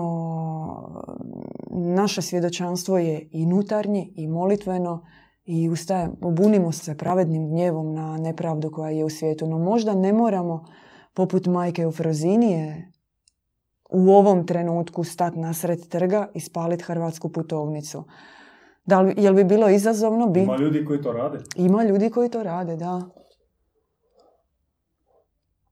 naše 1.72 2.22
svjedočanstvo 2.22 2.98
je 2.98 3.30
i 3.32 3.46
nutarnje 3.46 4.12
i 4.16 4.28
molitveno 4.28 5.06
i 5.46 5.70
ustaje, 5.70 6.10
obunimo 6.22 6.72
se 6.72 6.98
pravednim 6.98 7.50
gnjevom 7.50 7.94
na 7.94 8.18
nepravdu 8.18 8.72
koja 8.72 8.90
je 8.90 9.06
u 9.06 9.10
svijetu. 9.10 9.48
No 9.48 9.60
možda 9.60 9.94
ne 9.94 10.14
moramo, 10.14 10.66
poput 11.14 11.46
majke 11.46 11.88
u 11.88 11.92
Frozinije, 11.92 12.92
u 13.90 14.12
ovom 14.12 14.46
trenutku 14.46 15.04
stat 15.04 15.36
nasred 15.36 15.88
trga 15.88 16.28
i 16.34 16.40
spaliti 16.40 16.84
hrvatsku 16.84 17.30
putovnicu. 17.30 18.04
Da 18.86 19.02
li, 19.02 19.14
jel 19.18 19.34
bi 19.34 19.44
bilo 19.44 19.70
izazovno? 19.70 20.28
Bi... 20.28 20.40
Ima 20.40 20.58
ljudi 20.58 20.86
koji 20.86 21.02
to 21.02 21.14
rade. 21.14 21.38
Ima 21.56 21.84
ljudi 21.84 22.10
koji 22.10 22.30
to 22.30 22.44
rade, 22.44 22.76
da. 22.76 23.02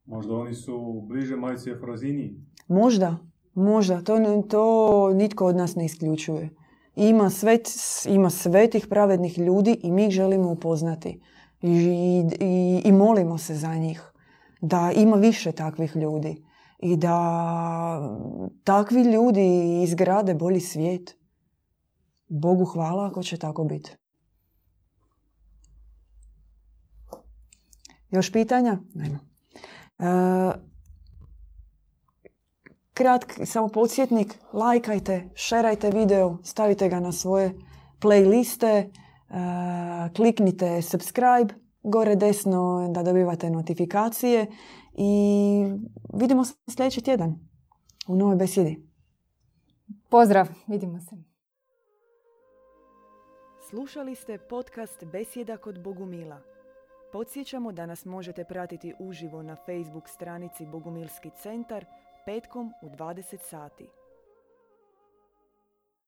Možda 0.05 0.33
oni 0.33 0.53
su 0.53 1.01
bliže 1.07 1.35
majci 1.35 1.71
Efrozini. 1.71 2.45
Možda, 2.67 3.17
možda. 3.53 4.01
To, 4.01 4.43
to 4.49 5.13
nitko 5.13 5.45
od 5.45 5.55
nas 5.55 5.75
ne 5.75 5.85
isključuje. 5.85 6.49
Ima, 6.95 7.29
svet, 7.29 7.69
ima 8.07 8.29
svetih 8.29 8.87
pravednih 8.89 9.39
ljudi 9.39 9.79
i 9.83 9.91
mi 9.91 10.05
ih 10.05 10.11
želimo 10.11 10.51
upoznati. 10.51 11.21
I, 11.61 12.23
i, 12.39 12.81
I 12.85 12.91
molimo 12.91 13.37
se 13.37 13.55
za 13.55 13.75
njih. 13.75 14.01
Da 14.61 14.91
ima 14.95 15.15
više 15.15 15.51
takvih 15.51 15.95
ljudi 15.95 16.46
i 16.79 16.97
da 16.97 18.17
takvi 18.63 19.01
ljudi 19.01 19.81
izgrade 19.83 20.33
bolji 20.33 20.59
svijet. 20.59 21.17
Bogu 22.27 22.65
hvala 22.65 23.07
ako 23.07 23.23
će 23.23 23.37
tako 23.37 23.63
biti. 23.63 23.95
Još 28.11 28.31
pitanja? 28.31 28.77
Nema. 28.93 29.19
E, 29.99 30.59
kratki, 32.93 33.45
samo 33.45 33.67
podsjetnik, 33.67 34.35
lajkajte, 34.53 35.29
šerajte 35.35 35.89
video, 35.89 36.37
stavite 36.43 36.89
ga 36.89 36.99
na 36.99 37.11
svoje 37.11 37.53
playliste, 37.99 38.67
e, 38.67 38.89
kliknite 40.15 40.81
subscribe 40.81 41.53
gore 41.83 42.15
desno 42.15 42.89
da 42.91 43.03
dobivate 43.03 43.49
notifikacije 43.49 44.47
i 44.97 45.63
vidimo 46.13 46.45
se 46.45 46.53
sljedeći 46.67 47.01
tjedan 47.01 47.35
u 48.07 48.15
novoj 48.15 48.35
besjedi. 48.35 48.87
Pozdrav, 50.09 50.47
vidimo 50.67 50.99
se. 50.99 51.15
Slušali 53.69 54.15
ste 54.15 54.37
podcast 54.37 55.03
Besjeda 55.05 55.57
kod 55.57 55.83
Bogumila. 55.83 56.41
Podsjećamo 57.11 57.71
da 57.71 57.85
nas 57.85 58.05
možete 58.05 58.43
pratiti 58.43 58.93
uživo 58.99 59.43
na 59.43 59.55
Facebook 59.55 60.09
stranici 60.09 60.65
Bogumilski 60.65 61.29
centar 61.41 61.85
petkom 62.25 62.73
u 62.81 62.89
20 62.89 63.37
sati. 63.41 63.89